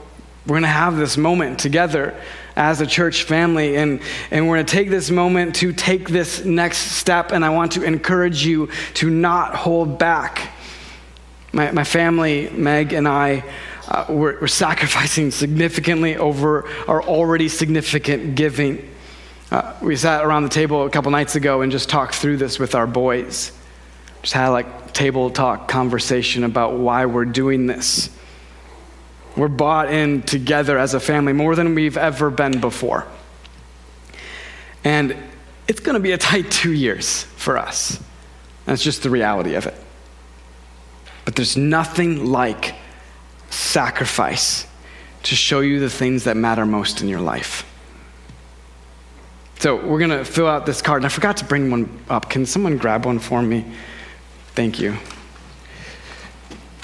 we're 0.45 0.53
going 0.53 0.63
to 0.63 0.67
have 0.67 0.97
this 0.97 1.17
moment 1.17 1.59
together 1.59 2.19
as 2.55 2.81
a 2.81 2.87
church 2.87 3.23
family. 3.23 3.77
And, 3.77 4.01
and 4.31 4.47
we're 4.47 4.57
going 4.57 4.65
to 4.65 4.71
take 4.71 4.89
this 4.89 5.09
moment 5.09 5.55
to 5.57 5.73
take 5.73 6.09
this 6.09 6.45
next 6.45 6.77
step. 6.77 7.31
And 7.31 7.43
I 7.43 7.49
want 7.49 7.73
to 7.73 7.83
encourage 7.83 8.45
you 8.45 8.69
to 8.95 9.09
not 9.09 9.55
hold 9.55 9.97
back. 9.97 10.51
My, 11.51 11.71
my 11.71 11.83
family, 11.83 12.49
Meg 12.49 12.93
and 12.93 13.07
I, 13.07 13.43
uh, 13.87 14.05
we're, 14.09 14.41
we're, 14.41 14.47
sacrificing 14.47 15.31
significantly 15.31 16.17
over 16.17 16.67
our 16.87 17.03
already 17.03 17.47
significant 17.47 18.35
giving. 18.35 18.94
Uh, 19.51 19.73
we 19.81 19.95
sat 19.95 20.25
around 20.25 20.43
the 20.43 20.49
table 20.49 20.85
a 20.85 20.89
couple 20.89 21.11
nights 21.11 21.35
ago 21.35 21.61
and 21.61 21.71
just 21.71 21.89
talked 21.89 22.15
through 22.15 22.37
this 22.37 22.57
with 22.57 22.75
our 22.75 22.87
boys. 22.87 23.51
Just 24.21 24.33
had 24.33 24.49
like 24.49 24.93
table 24.93 25.29
talk 25.29 25.67
conversation 25.67 26.43
about 26.43 26.73
why 26.73 27.05
we're 27.05 27.25
doing 27.25 27.67
this. 27.67 28.09
We're 29.37 29.47
bought 29.49 29.91
in 29.91 30.23
together 30.23 30.77
as 30.77 30.93
a 30.93 30.99
family 30.99 31.33
more 31.33 31.55
than 31.55 31.75
we've 31.75 31.97
ever 31.97 32.29
been 32.29 32.59
before. 32.59 33.05
And 34.83 35.15
it's 35.67 35.79
going 35.79 35.95
to 35.95 35.99
be 35.99 36.11
a 36.11 36.17
tight 36.17 36.49
two 36.49 36.71
years 36.71 37.23
for 37.23 37.57
us. 37.57 38.01
That's 38.65 38.83
just 38.83 39.03
the 39.03 39.09
reality 39.09 39.55
of 39.55 39.67
it. 39.67 39.75
But 41.25 41.35
there's 41.35 41.57
nothing 41.57 42.27
like 42.31 42.75
sacrifice 43.49 44.67
to 45.23 45.35
show 45.35 45.59
you 45.59 45.79
the 45.79 45.89
things 45.89 46.23
that 46.23 46.37
matter 46.37 46.65
most 46.65 47.01
in 47.01 47.09
your 47.09 47.19
life. 47.19 47.65
So 49.65 49.83
we're 49.83 49.97
going 49.97 50.11
to 50.11 50.23
fill 50.23 50.45
out 50.45 50.67
this 50.67 50.79
card. 50.79 50.99
And 50.99 51.07
I 51.07 51.09
forgot 51.09 51.37
to 51.37 51.45
bring 51.45 51.71
one 51.71 51.89
up. 52.07 52.29
Can 52.29 52.45
someone 52.45 52.77
grab 52.77 53.03
one 53.03 53.17
for 53.17 53.41
me? 53.41 53.65
Thank 54.53 54.79
you. 54.79 54.95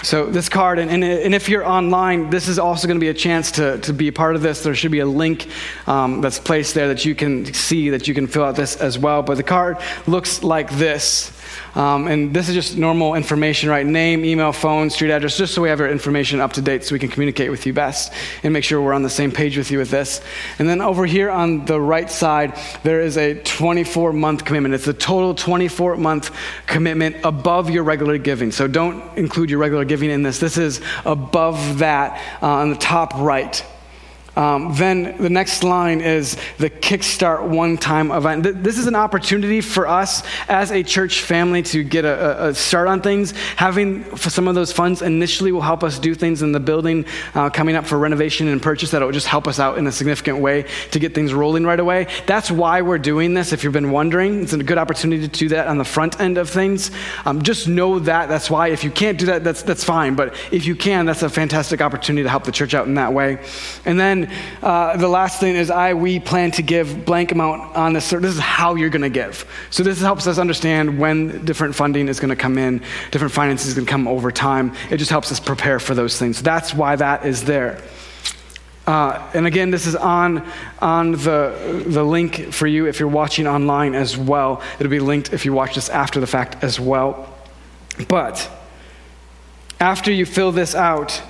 So, 0.01 0.25
this 0.25 0.49
card, 0.49 0.79
and, 0.79 0.89
and, 0.89 1.03
and, 1.03 1.35
if 1.35 1.47
you're 1.47 1.63
online, 1.63 2.31
this 2.31 2.47
is 2.47 2.57
also 2.57 2.87
going 2.87 2.97
to 2.97 2.99
be 2.99 3.09
a 3.09 3.13
chance 3.13 3.51
to, 3.51 3.77
to 3.81 3.93
be 3.93 4.07
a 4.07 4.11
part 4.11 4.35
of 4.35 4.41
this. 4.41 4.63
There 4.63 4.73
should 4.73 4.91
be 4.91 5.01
a 5.01 5.05
link 5.05 5.47
um, 5.85 6.21
that's 6.21 6.39
placed 6.39 6.73
there 6.73 6.87
that 6.87 7.05
you 7.05 7.13
can 7.13 7.53
see, 7.53 7.91
that 7.91 8.07
you 8.07 8.15
can 8.15 8.25
fill 8.25 8.45
out 8.45 8.55
this 8.55 8.75
as 8.77 8.97
well. 8.97 9.21
But 9.21 9.37
the 9.37 9.43
card 9.43 9.77
looks 10.07 10.41
like 10.41 10.71
this. 10.71 11.39
Um, 11.75 12.07
and 12.07 12.34
this 12.34 12.49
is 12.49 12.55
just 12.55 12.77
normal 12.77 13.15
information, 13.15 13.69
right? 13.69 13.86
Name, 13.86 14.25
email, 14.25 14.51
phone, 14.51 14.89
street 14.89 15.12
address, 15.12 15.38
just 15.38 15.53
so 15.53 15.62
we 15.62 15.69
have 15.69 15.79
our 15.79 15.89
information 15.89 16.41
up 16.41 16.53
to 16.53 16.62
date 16.62 16.84
so 16.84 16.93
we 16.93 16.99
can 16.99 17.10
communicate 17.10 17.49
with 17.49 17.65
you 17.65 17.73
best 17.73 18.12
and 18.43 18.51
make 18.51 18.63
sure 18.63 18.81
we're 18.81 18.93
on 18.93 19.03
the 19.03 19.10
same 19.10 19.31
page 19.31 19.57
with 19.57 19.71
you 19.71 19.77
with 19.77 19.89
this. 19.89 20.21
And 20.60 20.67
then 20.67 20.81
over 20.81 21.05
here 21.05 21.29
on 21.29 21.65
the 21.65 21.79
right 21.79 22.10
side, 22.10 22.57
there 22.84 23.01
is 23.01 23.17
a 23.17 23.36
24 23.43 24.13
month 24.13 24.43
commitment. 24.43 24.73
It's 24.73 24.88
a 24.88 24.93
total 24.93 25.34
24 25.34 25.97
month 25.97 26.36
commitment 26.67 27.17
above 27.23 27.69
your 27.69 27.84
regular 27.84 28.17
giving. 28.17 28.51
So 28.51 28.67
don't 28.67 29.17
include 29.17 29.49
your 29.49 29.60
regular 29.60 29.86
giving 29.86 30.10
in 30.10 30.23
this. 30.23 30.39
This 30.39 30.57
is 30.57 30.81
above 31.05 31.79
that 31.79 32.21
uh, 32.41 32.47
on 32.47 32.69
the 32.69 32.75
top 32.75 33.13
right. 33.15 33.65
Um, 34.35 34.73
then 34.75 35.17
the 35.17 35.29
next 35.29 35.63
line 35.63 35.99
is 35.99 36.37
the 36.57 36.69
Kickstart 36.69 37.47
one 37.47 37.77
time 37.77 38.11
event. 38.11 38.63
This 38.63 38.77
is 38.77 38.87
an 38.87 38.95
opportunity 38.95 39.61
for 39.61 39.87
us 39.87 40.23
as 40.47 40.71
a 40.71 40.83
church 40.83 41.21
family 41.21 41.61
to 41.63 41.83
get 41.83 42.05
a, 42.05 42.47
a 42.47 42.53
start 42.53 42.87
on 42.87 43.01
things. 43.01 43.31
Having 43.57 44.15
some 44.17 44.47
of 44.47 44.55
those 44.55 44.71
funds 44.71 45.01
initially 45.01 45.51
will 45.51 45.61
help 45.61 45.83
us 45.83 45.99
do 45.99 46.15
things 46.15 46.41
in 46.41 46.53
the 46.53 46.59
building 46.59 47.05
uh, 47.35 47.49
coming 47.49 47.75
up 47.75 47.85
for 47.85 47.97
renovation 47.97 48.47
and 48.47 48.61
purchase 48.61 48.91
that 48.91 49.01
will 49.01 49.11
just 49.11 49.27
help 49.27 49.47
us 49.47 49.59
out 49.59 49.77
in 49.77 49.85
a 49.87 49.91
significant 49.91 50.39
way 50.39 50.65
to 50.91 50.99
get 50.99 51.13
things 51.13 51.33
rolling 51.33 51.65
right 51.65 51.79
away. 51.79 52.07
That's 52.25 52.49
why 52.49 52.81
we're 52.81 52.97
doing 52.97 53.33
this. 53.33 53.51
If 53.51 53.63
you've 53.63 53.73
been 53.73 53.91
wondering, 53.91 54.43
it's 54.43 54.53
a 54.53 54.63
good 54.63 54.77
opportunity 54.77 55.27
to 55.27 55.39
do 55.39 55.49
that 55.49 55.67
on 55.67 55.77
the 55.77 55.83
front 55.83 56.19
end 56.21 56.37
of 56.37 56.49
things. 56.49 56.91
Um, 57.25 57.41
just 57.41 57.67
know 57.67 57.99
that. 57.99 58.29
That's 58.29 58.49
why. 58.49 58.69
If 58.69 58.83
you 58.83 58.91
can't 58.91 59.17
do 59.17 59.25
that, 59.27 59.43
that's, 59.43 59.63
that's 59.63 59.83
fine. 59.83 60.15
But 60.15 60.35
if 60.51 60.65
you 60.65 60.75
can, 60.75 61.05
that's 61.05 61.23
a 61.23 61.29
fantastic 61.29 61.81
opportunity 61.81 62.23
to 62.23 62.29
help 62.29 62.45
the 62.45 62.51
church 62.51 62.73
out 62.73 62.87
in 62.87 62.93
that 62.95 63.13
way. 63.13 63.39
And 63.85 63.99
then 63.99 64.20
uh, 64.62 64.97
the 64.97 65.07
last 65.07 65.39
thing 65.39 65.55
is 65.55 65.69
I, 65.69 65.93
we 65.93 66.19
plan 66.19 66.51
to 66.51 66.62
give 66.62 67.05
blank 67.05 67.31
amount 67.31 67.75
on 67.75 67.93
this. 67.93 68.10
This 68.10 68.36
is 68.36 68.39
how 68.39 68.75
you're 68.75 68.89
going 68.89 69.01
to 69.01 69.10
give. 69.10 69.45
So 69.69 69.84
this 69.84 70.01
helps 70.01 70.27
us 70.27 70.38
understand 70.38 70.99
when 70.99 71.45
different 71.45 71.75
funding 71.75 72.07
is 72.07 72.19
going 72.19 72.29
to 72.29 72.36
come 72.36 72.57
in, 72.57 72.81
different 73.12 73.34
finances 73.34 73.73
can 73.73 73.86
come 73.86 74.07
over 74.07 74.31
time. 74.31 74.73
It 74.89 74.97
just 74.97 75.12
helps 75.12 75.31
us 75.31 75.39
prepare 75.39 75.79
for 75.79 75.95
those 75.95 76.17
things. 76.17 76.41
That's 76.41 76.73
why 76.73 76.95
that 76.95 77.25
is 77.25 77.43
there. 77.43 77.81
Uh, 78.88 79.29
and 79.34 79.45
again, 79.45 79.69
this 79.71 79.86
is 79.86 79.95
on, 79.95 80.45
on 80.79 81.12
the, 81.12 81.84
the 81.88 82.03
link 82.03 82.51
for 82.51 82.65
you 82.65 82.88
if 82.88 82.99
you're 82.99 83.10
watching 83.10 83.47
online 83.47 83.93
as 83.93 84.17
well. 84.17 84.62
It'll 84.79 84.89
be 84.89 84.99
linked 84.99 85.34
if 85.34 85.45
you 85.45 85.53
watch 85.53 85.75
this 85.75 85.88
after 85.89 86.19
the 86.19 86.27
fact 86.27 86.63
as 86.63 86.79
well. 86.79 87.31
But 88.07 88.49
after 89.79 90.12
you 90.12 90.25
fill 90.25 90.51
this 90.51 90.75
out, 90.75 91.21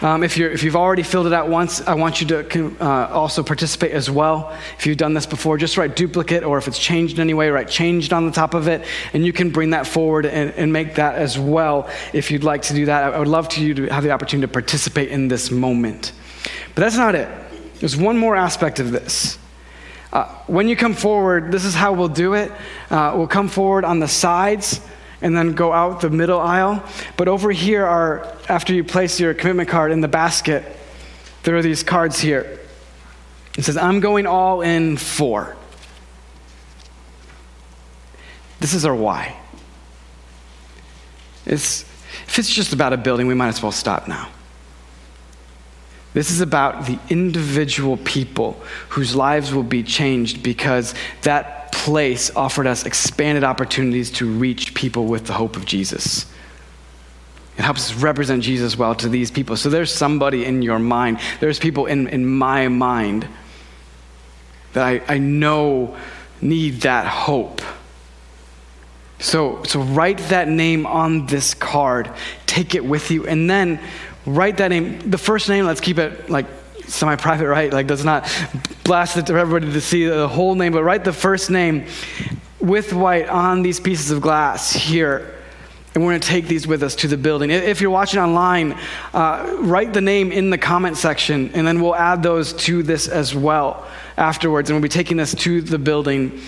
um, 0.00 0.22
if, 0.22 0.36
you 0.36 0.48
if 0.48 0.62
you've 0.62 0.76
already 0.76 1.02
filled 1.02 1.26
it 1.26 1.32
out 1.32 1.48
once, 1.48 1.80
I 1.80 1.94
want 1.94 2.20
you 2.20 2.26
to 2.28 2.76
uh, 2.80 3.08
also 3.08 3.42
participate 3.42 3.90
as 3.90 4.08
well. 4.08 4.56
If 4.78 4.86
you've 4.86 4.96
done 4.96 5.12
this 5.12 5.26
before, 5.26 5.58
just 5.58 5.76
write 5.76 5.96
duplicate, 5.96 6.44
or 6.44 6.56
if 6.56 6.68
it's 6.68 6.78
changed 6.78 7.16
in 7.16 7.20
any 7.20 7.34
way, 7.34 7.50
write 7.50 7.68
changed 7.68 8.12
on 8.12 8.24
the 8.24 8.32
top 8.32 8.54
of 8.54 8.68
it, 8.68 8.84
and 9.12 9.26
you 9.26 9.32
can 9.32 9.50
bring 9.50 9.70
that 9.70 9.86
forward 9.86 10.24
and, 10.24 10.52
and 10.52 10.72
make 10.72 10.94
that 10.96 11.16
as 11.16 11.36
well 11.36 11.88
if 12.12 12.30
you'd 12.30 12.44
like 12.44 12.62
to 12.62 12.74
do 12.74 12.86
that. 12.86 13.12
I 13.12 13.18
would 13.18 13.26
love 13.26 13.48
to 13.50 13.64
you 13.64 13.74
to 13.74 13.86
have 13.86 14.04
the 14.04 14.12
opportunity 14.12 14.46
to 14.46 14.52
participate 14.52 15.08
in 15.08 15.26
this 15.26 15.50
moment. 15.50 16.12
But 16.74 16.82
that's 16.82 16.96
not 16.96 17.16
it. 17.16 17.28
There's 17.80 17.96
one 17.96 18.16
more 18.16 18.36
aspect 18.36 18.78
of 18.78 18.92
this. 18.92 19.36
Uh, 20.12 20.26
when 20.46 20.68
you 20.68 20.76
come 20.76 20.94
forward, 20.94 21.50
this 21.50 21.64
is 21.64 21.74
how 21.74 21.92
we'll 21.92 22.08
do 22.08 22.34
it. 22.34 22.52
Uh, 22.88 23.14
we'll 23.16 23.26
come 23.26 23.48
forward 23.48 23.84
on 23.84 23.98
the 23.98 24.08
sides 24.08 24.80
and 25.20 25.36
then 25.36 25.52
go 25.52 25.72
out 25.72 26.00
the 26.00 26.10
middle 26.10 26.40
aisle. 26.40 26.82
But 27.16 27.28
over 27.28 27.50
here 27.50 27.84
are, 27.84 28.36
after 28.48 28.72
you 28.74 28.84
place 28.84 29.18
your 29.18 29.34
commitment 29.34 29.68
card 29.68 29.92
in 29.92 30.00
the 30.00 30.08
basket, 30.08 30.64
there 31.42 31.56
are 31.56 31.62
these 31.62 31.82
cards 31.82 32.20
here. 32.20 32.60
It 33.56 33.64
says, 33.64 33.76
I'm 33.76 34.00
going 34.00 34.26
all 34.26 34.60
in 34.60 34.96
for. 34.96 35.56
This 38.60 38.74
is 38.74 38.84
our 38.84 38.94
why. 38.94 39.36
It's, 41.46 41.82
if 42.26 42.38
it's 42.38 42.50
just 42.50 42.72
about 42.72 42.92
a 42.92 42.96
building, 42.96 43.26
we 43.26 43.34
might 43.34 43.48
as 43.48 43.62
well 43.62 43.72
stop 43.72 44.06
now. 44.06 44.28
This 46.14 46.30
is 46.30 46.40
about 46.40 46.86
the 46.86 46.98
individual 47.10 47.96
people 47.98 48.60
whose 48.90 49.14
lives 49.14 49.52
will 49.52 49.62
be 49.62 49.82
changed 49.82 50.42
because 50.42 50.94
that 51.22 51.70
place 51.72 52.34
offered 52.34 52.66
us 52.66 52.84
expanded 52.84 53.44
opportunities 53.44 54.10
to 54.12 54.26
reach 54.26 54.74
people 54.74 55.06
with 55.06 55.26
the 55.26 55.32
hope 55.34 55.56
of 55.56 55.64
Jesus. 55.64 56.26
It 57.58 57.62
helps 57.62 57.90
us 57.90 57.96
represent 57.96 58.42
Jesus 58.42 58.78
well 58.78 58.94
to 58.96 59.08
these 59.08 59.30
people. 59.30 59.56
So 59.56 59.68
there's 59.68 59.92
somebody 59.92 60.44
in 60.44 60.62
your 60.62 60.78
mind, 60.78 61.18
there's 61.40 61.58
people 61.58 61.86
in, 61.86 62.08
in 62.08 62.24
my 62.24 62.68
mind 62.68 63.26
that 64.72 64.84
I, 64.84 65.02
I 65.08 65.18
know 65.18 65.96
need 66.40 66.82
that 66.82 67.06
hope. 67.06 67.60
So, 69.18 69.62
so 69.64 69.80
write 69.80 70.18
that 70.28 70.48
name 70.48 70.86
on 70.86 71.26
this 71.26 71.54
card, 71.54 72.10
take 72.46 72.76
it 72.76 72.84
with 72.84 73.10
you, 73.10 73.26
and 73.26 73.50
then 73.50 73.80
write 74.28 74.58
that 74.58 74.68
name. 74.68 75.10
The 75.10 75.18
first 75.18 75.48
name, 75.48 75.64
let's 75.64 75.80
keep 75.80 75.98
it 75.98 76.28
like 76.28 76.46
semi 76.86 77.16
private, 77.16 77.48
right? 77.48 77.72
Like, 77.72 77.86
does 77.86 78.04
not 78.04 78.30
blast 78.84 79.16
it 79.16 79.26
to 79.26 79.36
everybody 79.36 79.72
to 79.72 79.80
see 79.80 80.06
the 80.06 80.28
whole 80.28 80.54
name, 80.54 80.72
but 80.72 80.82
write 80.82 81.04
the 81.04 81.12
first 81.12 81.50
name 81.50 81.86
with 82.60 82.92
white 82.92 83.28
on 83.28 83.62
these 83.62 83.80
pieces 83.80 84.10
of 84.10 84.20
glass 84.20 84.72
here. 84.72 85.34
And 85.94 86.04
we're 86.04 86.12
going 86.12 86.20
to 86.20 86.28
take 86.28 86.46
these 86.46 86.66
with 86.66 86.82
us 86.82 86.94
to 86.96 87.08
the 87.08 87.16
building. 87.16 87.50
If 87.50 87.80
you're 87.80 87.90
watching 87.90 88.20
online, 88.20 88.78
uh, 89.14 89.56
write 89.60 89.92
the 89.92 90.00
name 90.00 90.30
in 90.32 90.50
the 90.50 90.58
comment 90.58 90.96
section, 90.96 91.50
and 91.54 91.66
then 91.66 91.80
we'll 91.80 91.94
add 91.94 92.22
those 92.22 92.52
to 92.64 92.82
this 92.82 93.08
as 93.08 93.34
well 93.34 93.86
afterwards. 94.16 94.70
And 94.70 94.76
we'll 94.76 94.82
be 94.82 94.88
taking 94.88 95.16
this 95.16 95.34
to 95.34 95.60
the 95.60 95.78
building 95.78 96.40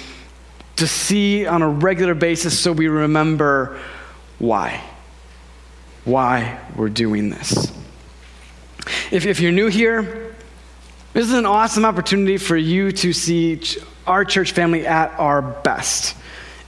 to 0.77 0.87
see 0.87 1.47
on 1.47 1.63
a 1.63 1.69
regular 1.69 2.15
basis 2.15 2.59
so 2.59 2.73
we 2.73 2.89
remember 2.89 3.79
why. 4.39 4.83
Why 6.11 6.59
we're 6.75 6.89
doing 6.89 7.31
this. 7.31 7.71
If, 9.13 9.27
if 9.27 9.39
you're 9.39 9.53
new 9.53 9.69
here, 9.69 10.35
this 11.13 11.25
is 11.25 11.35
an 11.35 11.47
awesome 11.47 11.85
opportunity 11.85 12.37
for 12.37 12.57
you 12.57 12.91
to 12.91 13.13
see 13.13 13.63
our 14.09 14.25
church 14.25 14.51
family 14.51 14.85
at 14.89 15.17
our 15.21 15.41
best, 15.41 16.17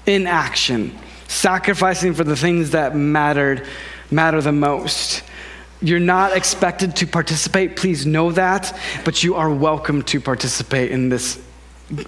in 0.06 0.28
action, 0.28 0.96
sacrificing 1.26 2.14
for 2.14 2.22
the 2.22 2.36
things 2.36 2.70
that 2.70 2.94
mattered, 2.94 3.66
matter 4.12 4.40
the 4.40 4.52
most. 4.52 5.24
You're 5.80 5.98
not 5.98 6.36
expected 6.36 6.94
to 6.96 7.08
participate, 7.08 7.74
please 7.74 8.06
know 8.06 8.30
that, 8.30 8.78
but 9.04 9.24
you 9.24 9.34
are 9.34 9.50
welcome 9.50 10.02
to 10.02 10.20
participate 10.20 10.92
in 10.92 11.08
this 11.08 11.42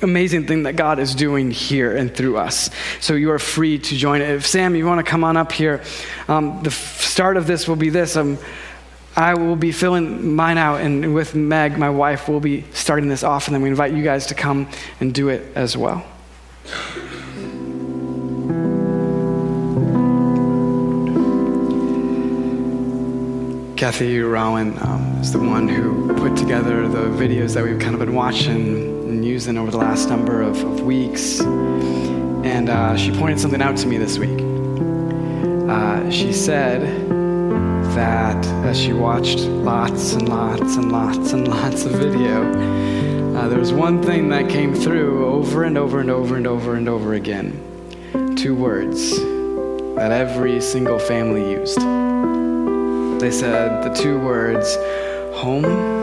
amazing 0.02 0.46
thing 0.46 0.64
that 0.64 0.76
God 0.76 0.98
is 0.98 1.14
doing 1.14 1.50
here 1.50 1.96
and 1.96 2.14
through 2.14 2.36
us. 2.36 2.70
So 3.00 3.14
you 3.14 3.30
are 3.30 3.38
free 3.38 3.78
to 3.78 3.96
join. 3.96 4.22
If 4.22 4.46
Sam, 4.46 4.74
you 4.74 4.86
want 4.86 5.04
to 5.04 5.10
come 5.10 5.24
on 5.24 5.36
up 5.36 5.52
here, 5.52 5.82
um, 6.28 6.62
the 6.62 6.70
f- 6.70 7.00
start 7.00 7.36
of 7.36 7.46
this 7.46 7.68
will 7.68 7.76
be 7.76 7.90
this. 7.90 8.16
Um, 8.16 8.38
I 9.16 9.34
will 9.34 9.56
be 9.56 9.70
filling 9.70 10.34
mine 10.34 10.58
out, 10.58 10.80
and 10.80 11.14
with 11.14 11.36
Meg, 11.36 11.78
my 11.78 11.90
wife, 11.90 12.28
we'll 12.28 12.40
be 12.40 12.64
starting 12.72 13.08
this 13.08 13.22
off, 13.22 13.46
and 13.46 13.54
then 13.54 13.62
we 13.62 13.68
invite 13.68 13.92
you 13.92 14.02
guys 14.02 14.26
to 14.26 14.34
come 14.34 14.68
and 14.98 15.14
do 15.14 15.28
it 15.28 15.52
as 15.54 15.76
well. 15.76 16.04
Kathy 23.76 24.18
Rowan 24.20 24.78
um, 24.82 25.18
is 25.20 25.30
the 25.30 25.38
one 25.38 25.68
who 25.68 26.14
put 26.14 26.36
together 26.36 26.88
the 26.88 27.06
videos 27.06 27.54
that 27.54 27.62
we've 27.62 27.78
kind 27.78 27.94
of 27.94 28.00
been 28.00 28.14
watching 28.14 28.93
and 29.14 29.24
using 29.24 29.56
over 29.56 29.70
the 29.70 29.78
last 29.78 30.08
number 30.08 30.42
of, 30.42 30.60
of 30.64 30.80
weeks. 30.80 31.40
And 31.40 32.68
uh, 32.68 32.96
she 32.96 33.12
pointed 33.12 33.38
something 33.38 33.62
out 33.62 33.76
to 33.78 33.86
me 33.86 33.96
this 33.96 34.18
week. 34.18 34.40
Uh, 35.70 36.10
she 36.10 36.32
said 36.32 36.82
that 37.94 38.44
as 38.66 38.78
she 38.78 38.92
watched 38.92 39.38
lots 39.38 40.14
and 40.14 40.28
lots 40.28 40.76
and 40.76 40.90
lots 40.90 41.32
and 41.32 41.46
lots 41.56 41.84
of 41.84 41.92
video, 41.92 42.42
uh, 43.36 43.48
there 43.48 43.58
was 43.58 43.72
one 43.72 44.02
thing 44.02 44.28
that 44.30 44.48
came 44.50 44.74
through 44.74 45.24
over 45.26 45.62
and 45.62 45.78
over 45.78 46.00
and 46.00 46.10
over 46.10 46.36
and 46.36 46.46
over 46.46 46.74
and 46.74 46.88
over 46.88 47.14
again. 47.14 47.52
Two 48.36 48.56
words 48.56 49.16
that 49.94 50.10
every 50.10 50.60
single 50.60 50.98
family 50.98 51.52
used. 51.52 51.78
They 53.20 53.30
said 53.30 53.84
the 53.84 53.94
two 53.94 54.18
words 54.18 54.74
home 55.36 55.93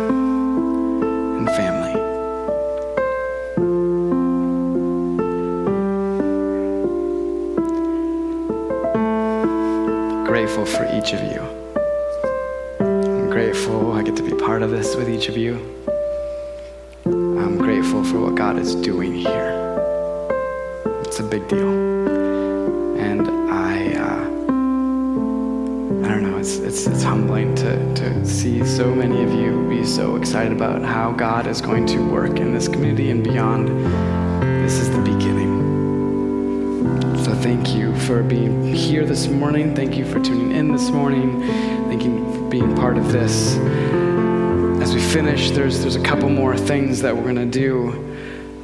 with 15.01 15.09
each 15.09 15.29
of 15.29 15.35
you. 15.35 15.55
I'm 17.05 17.57
grateful 17.57 18.03
for 18.03 18.19
what 18.19 18.35
God 18.35 18.59
is 18.59 18.75
doing 18.75 19.15
here. 19.15 19.49
It's 21.03 21.19
a 21.19 21.23
big 21.23 21.47
deal. 21.47 21.71
And 22.99 23.27
I, 23.49 23.93
uh, 23.95 24.23
I 26.05 26.07
don't 26.07 26.21
know, 26.21 26.37
it's, 26.37 26.57
it's, 26.57 26.85
it's 26.85 27.01
humbling 27.01 27.55
to, 27.55 27.95
to 27.95 28.25
see 28.27 28.63
so 28.63 28.93
many 28.93 29.23
of 29.23 29.33
you 29.33 29.67
be 29.67 29.83
so 29.83 30.17
excited 30.17 30.51
about 30.51 30.83
how 30.83 31.13
God 31.13 31.47
is 31.47 31.61
going 31.61 31.87
to 31.87 31.97
work 31.97 32.39
in 32.39 32.53
this 32.53 32.67
community 32.67 33.09
and 33.09 33.23
beyond. 33.23 33.69
This 34.63 34.73
is 34.73 34.91
the 34.91 35.01
beginning. 35.01 35.61
So 37.23 37.33
thank 37.33 37.73
you 37.73 37.97
for 38.01 38.21
being 38.21 38.71
here 38.71 39.07
this 39.07 39.27
morning. 39.27 39.73
Thank 39.75 39.95
you 39.97 40.05
for 40.05 40.19
tuning 40.19 40.51
in 40.51 40.71
this 40.71 40.91
morning. 40.91 41.41
Thank 41.87 42.03
you 42.03 42.31
for 42.33 42.49
being 42.49 42.75
part 42.75 42.99
of 42.99 43.11
this. 43.11 43.57
Finish, 45.11 45.51
there's, 45.51 45.81
there's 45.81 45.97
a 45.97 46.03
couple 46.03 46.29
more 46.29 46.55
things 46.55 47.01
that 47.01 47.13
we're 47.13 47.23
going 47.23 47.35
to 47.35 47.45
do. 47.45 47.89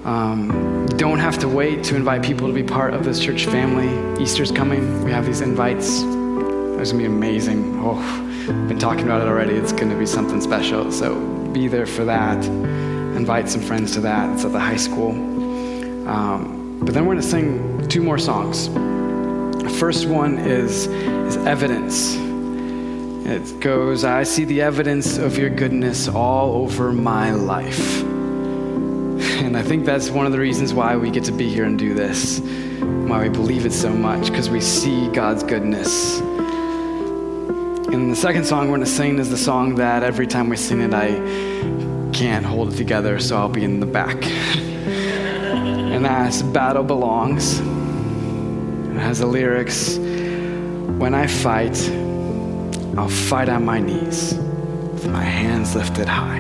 Um, 0.06 0.88
don't 0.96 1.20
have 1.20 1.38
to 1.40 1.48
wait 1.50 1.84
to 1.84 1.98
invite 1.98 2.24
people 2.24 2.48
to 2.48 2.54
be 2.54 2.64
part 2.64 2.94
of 2.94 3.04
this 3.04 3.20
church 3.20 3.48
family. 3.48 4.24
Easter's 4.24 4.50
coming. 4.50 5.04
We 5.04 5.12
have 5.12 5.26
these 5.26 5.42
invites. 5.42 5.88
It's 5.88 6.04
going 6.04 6.86
to 6.86 6.98
be 7.00 7.04
amazing. 7.04 7.82
Oh, 7.84 7.98
I've 7.98 8.70
been 8.70 8.80
talking 8.80 9.04
about 9.04 9.22
it 9.22 9.28
already. 9.28 9.56
It's 9.56 9.74
going 9.74 9.90
to 9.90 9.98
be 9.98 10.06
something 10.06 10.40
special. 10.40 10.90
So 10.90 11.20
be 11.52 11.68
there 11.68 11.86
for 11.86 12.06
that. 12.06 12.42
Invite 12.46 13.50
some 13.50 13.62
friends 13.62 13.92
to 13.96 14.00
that. 14.00 14.34
It's 14.34 14.46
at 14.46 14.54
the 14.54 14.60
high 14.60 14.78
school. 14.78 15.12
Um, 16.08 16.80
but 16.82 16.94
then 16.94 17.06
we're 17.06 17.16
going 17.16 17.24
to 17.24 17.30
sing 17.30 17.86
two 17.90 18.02
more 18.02 18.18
songs. 18.18 18.70
The 18.70 19.76
first 19.78 20.08
one 20.08 20.38
is, 20.38 20.88
is 20.88 21.36
Evidence. 21.36 22.27
It 23.28 23.60
goes, 23.60 24.06
I 24.06 24.24
see 24.24 24.46
the 24.46 24.62
evidence 24.62 25.18
of 25.18 25.38
your 25.38 25.50
goodness 25.50 26.08
all 26.08 26.64
over 26.64 26.94
my 26.94 27.32
life. 27.32 28.02
And 28.02 29.58
I 29.58 29.62
think 29.62 29.84
that's 29.86 30.10
one 30.10 30.26
of 30.26 30.32
the 30.32 30.40
reasons 30.40 30.74
why 30.74 30.96
we 30.96 31.12
get 31.12 31.26
to 31.26 31.34
be 31.34 31.50
here 31.50 31.66
and 31.66 31.78
do 31.78 31.94
this, 31.94 32.40
why 32.40 33.24
we 33.24 33.28
believe 33.28 33.66
it 33.66 33.74
so 33.74 33.90
much, 33.90 34.28
because 34.28 34.50
we 34.50 34.62
see 34.62 35.10
God's 35.10 35.44
goodness. 35.44 36.22
And 37.90 38.10
the 38.10 38.16
second 38.16 38.46
song 38.46 38.70
we're 38.70 38.78
going 38.78 38.86
to 38.86 38.86
sing 38.86 39.20
is 39.20 39.30
the 39.30 39.36
song 39.36 39.76
that 39.76 40.04
every 40.04 40.26
time 40.26 40.48
we 40.48 40.56
sing 40.56 40.80
it, 40.80 40.94
I 40.94 41.10
can't 42.14 42.46
hold 42.46 42.72
it 42.72 42.78
together, 42.78 43.20
so 43.20 43.36
I'll 43.36 43.50
be 43.50 43.66
in 43.66 43.82
the 43.82 43.86
back. 43.86 44.26
and 44.26 46.06
that's 46.06 46.44
Battle 46.44 46.84
Belongs. 46.84 47.60
It 47.60 49.02
has 49.02 49.20
the 49.20 49.26
lyrics 49.26 49.98
When 49.98 51.14
I 51.14 51.28
fight, 51.28 51.76
I'll 52.98 53.10
fight 53.10 53.48
on 53.48 53.64
my 53.64 53.80
knees 53.80 54.34
with 54.34 55.08
my 55.08 55.24
hands 55.24 55.76
lifted 55.76 56.10
high. 56.10 56.40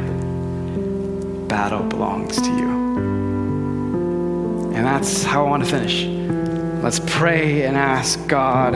Battle 1.47 1.83
belongs 1.83 2.41
to 2.41 2.49
you. 2.49 2.69
And 4.73 4.83
that's 4.83 5.23
how 5.23 5.45
I 5.45 5.49
want 5.49 5.63
to 5.63 5.69
finish. 5.69 6.05
Let's 6.83 6.99
pray 7.05 7.63
and 7.67 7.77
ask 7.77 8.25
God 8.27 8.73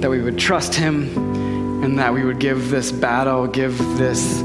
that 0.00 0.08
we 0.08 0.22
would 0.22 0.38
trust 0.38 0.72
Him 0.72 1.08
and 1.82 1.98
that 1.98 2.14
we 2.14 2.22
would 2.24 2.38
give 2.38 2.70
this 2.70 2.92
battle, 2.92 3.48
give 3.48 3.76
this 3.96 4.40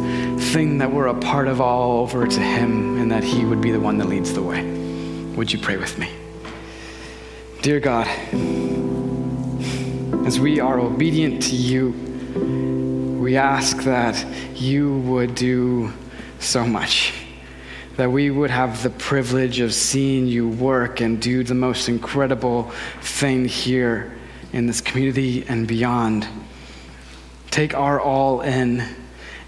thing 0.51 0.79
that 0.79 0.91
we're 0.91 1.07
a 1.07 1.19
part 1.19 1.47
of 1.47 1.61
all 1.61 2.01
over 2.01 2.25
to 2.25 2.39
Him, 2.39 2.97
and 2.97 3.11
that 3.11 3.23
He 3.23 3.45
would 3.45 3.61
be 3.61 3.69
the 3.69 3.79
one 3.79 3.99
that 3.99 4.07
leads 4.07 4.33
the 4.33 4.41
way. 4.41 4.63
Would 5.35 5.53
you 5.53 5.59
pray 5.59 5.77
with 5.77 5.99
me? 5.99 6.09
Dear 7.61 7.79
God, 7.79 8.07
as 10.25 10.39
we 10.39 10.59
are 10.59 10.79
obedient 10.79 11.43
to 11.43 11.55
you, 11.55 12.12
we 12.35 13.37
ask 13.37 13.77
that 13.83 14.25
you 14.55 14.97
would 14.99 15.35
do 15.35 15.93
so 16.39 16.65
much. 16.65 17.13
That 17.97 18.11
we 18.11 18.31
would 18.31 18.49
have 18.49 18.81
the 18.81 18.89
privilege 18.89 19.59
of 19.59 19.73
seeing 19.73 20.25
you 20.25 20.49
work 20.49 20.99
and 20.99 21.21
do 21.21 21.43
the 21.43 21.53
most 21.53 21.89
incredible 21.89 22.71
thing 23.01 23.45
here 23.45 24.13
in 24.51 24.65
this 24.65 24.81
community 24.81 25.45
and 25.47 25.67
beyond. 25.67 26.27
Take 27.51 27.75
our 27.75 27.99
all 27.99 28.41
in 28.41 28.83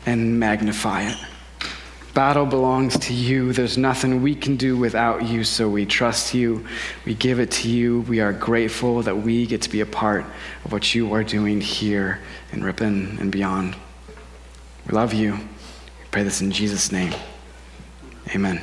and 0.06 0.40
magnify 0.40 1.10
it. 1.10 1.18
Battle 2.16 2.46
belongs 2.46 2.98
to 2.98 3.14
you. 3.14 3.52
There's 3.52 3.78
nothing 3.78 4.22
we 4.22 4.36
can 4.36 4.56
do 4.56 4.78
without 4.78 5.26
you, 5.26 5.44
so 5.44 5.68
we 5.68 5.86
trust 5.86 6.34
you. 6.34 6.66
We 7.06 7.14
give 7.14 7.42
it 7.42 7.52
to 7.52 7.70
you. 7.70 8.02
We 8.08 8.22
are 8.22 8.32
grateful 8.32 9.02
that 9.02 9.18
we 9.18 9.46
get 9.46 9.62
to 9.64 9.70
be 9.70 9.82
a 9.82 9.86
part 9.86 10.26
of 10.64 10.72
what 10.72 10.96
you 10.96 11.14
are 11.14 11.26
doing 11.26 11.60
here 11.60 12.22
in 12.54 12.64
Ripon 12.64 13.18
and 13.20 13.34
beyond. 13.34 13.76
We 14.88 14.94
love 14.94 15.14
you. 15.14 15.34
We 15.34 16.06
pray 16.10 16.24
this 16.24 16.40
in 16.40 16.52
Jesus' 16.52 16.90
name. 16.90 17.14
Amen. 18.34 18.62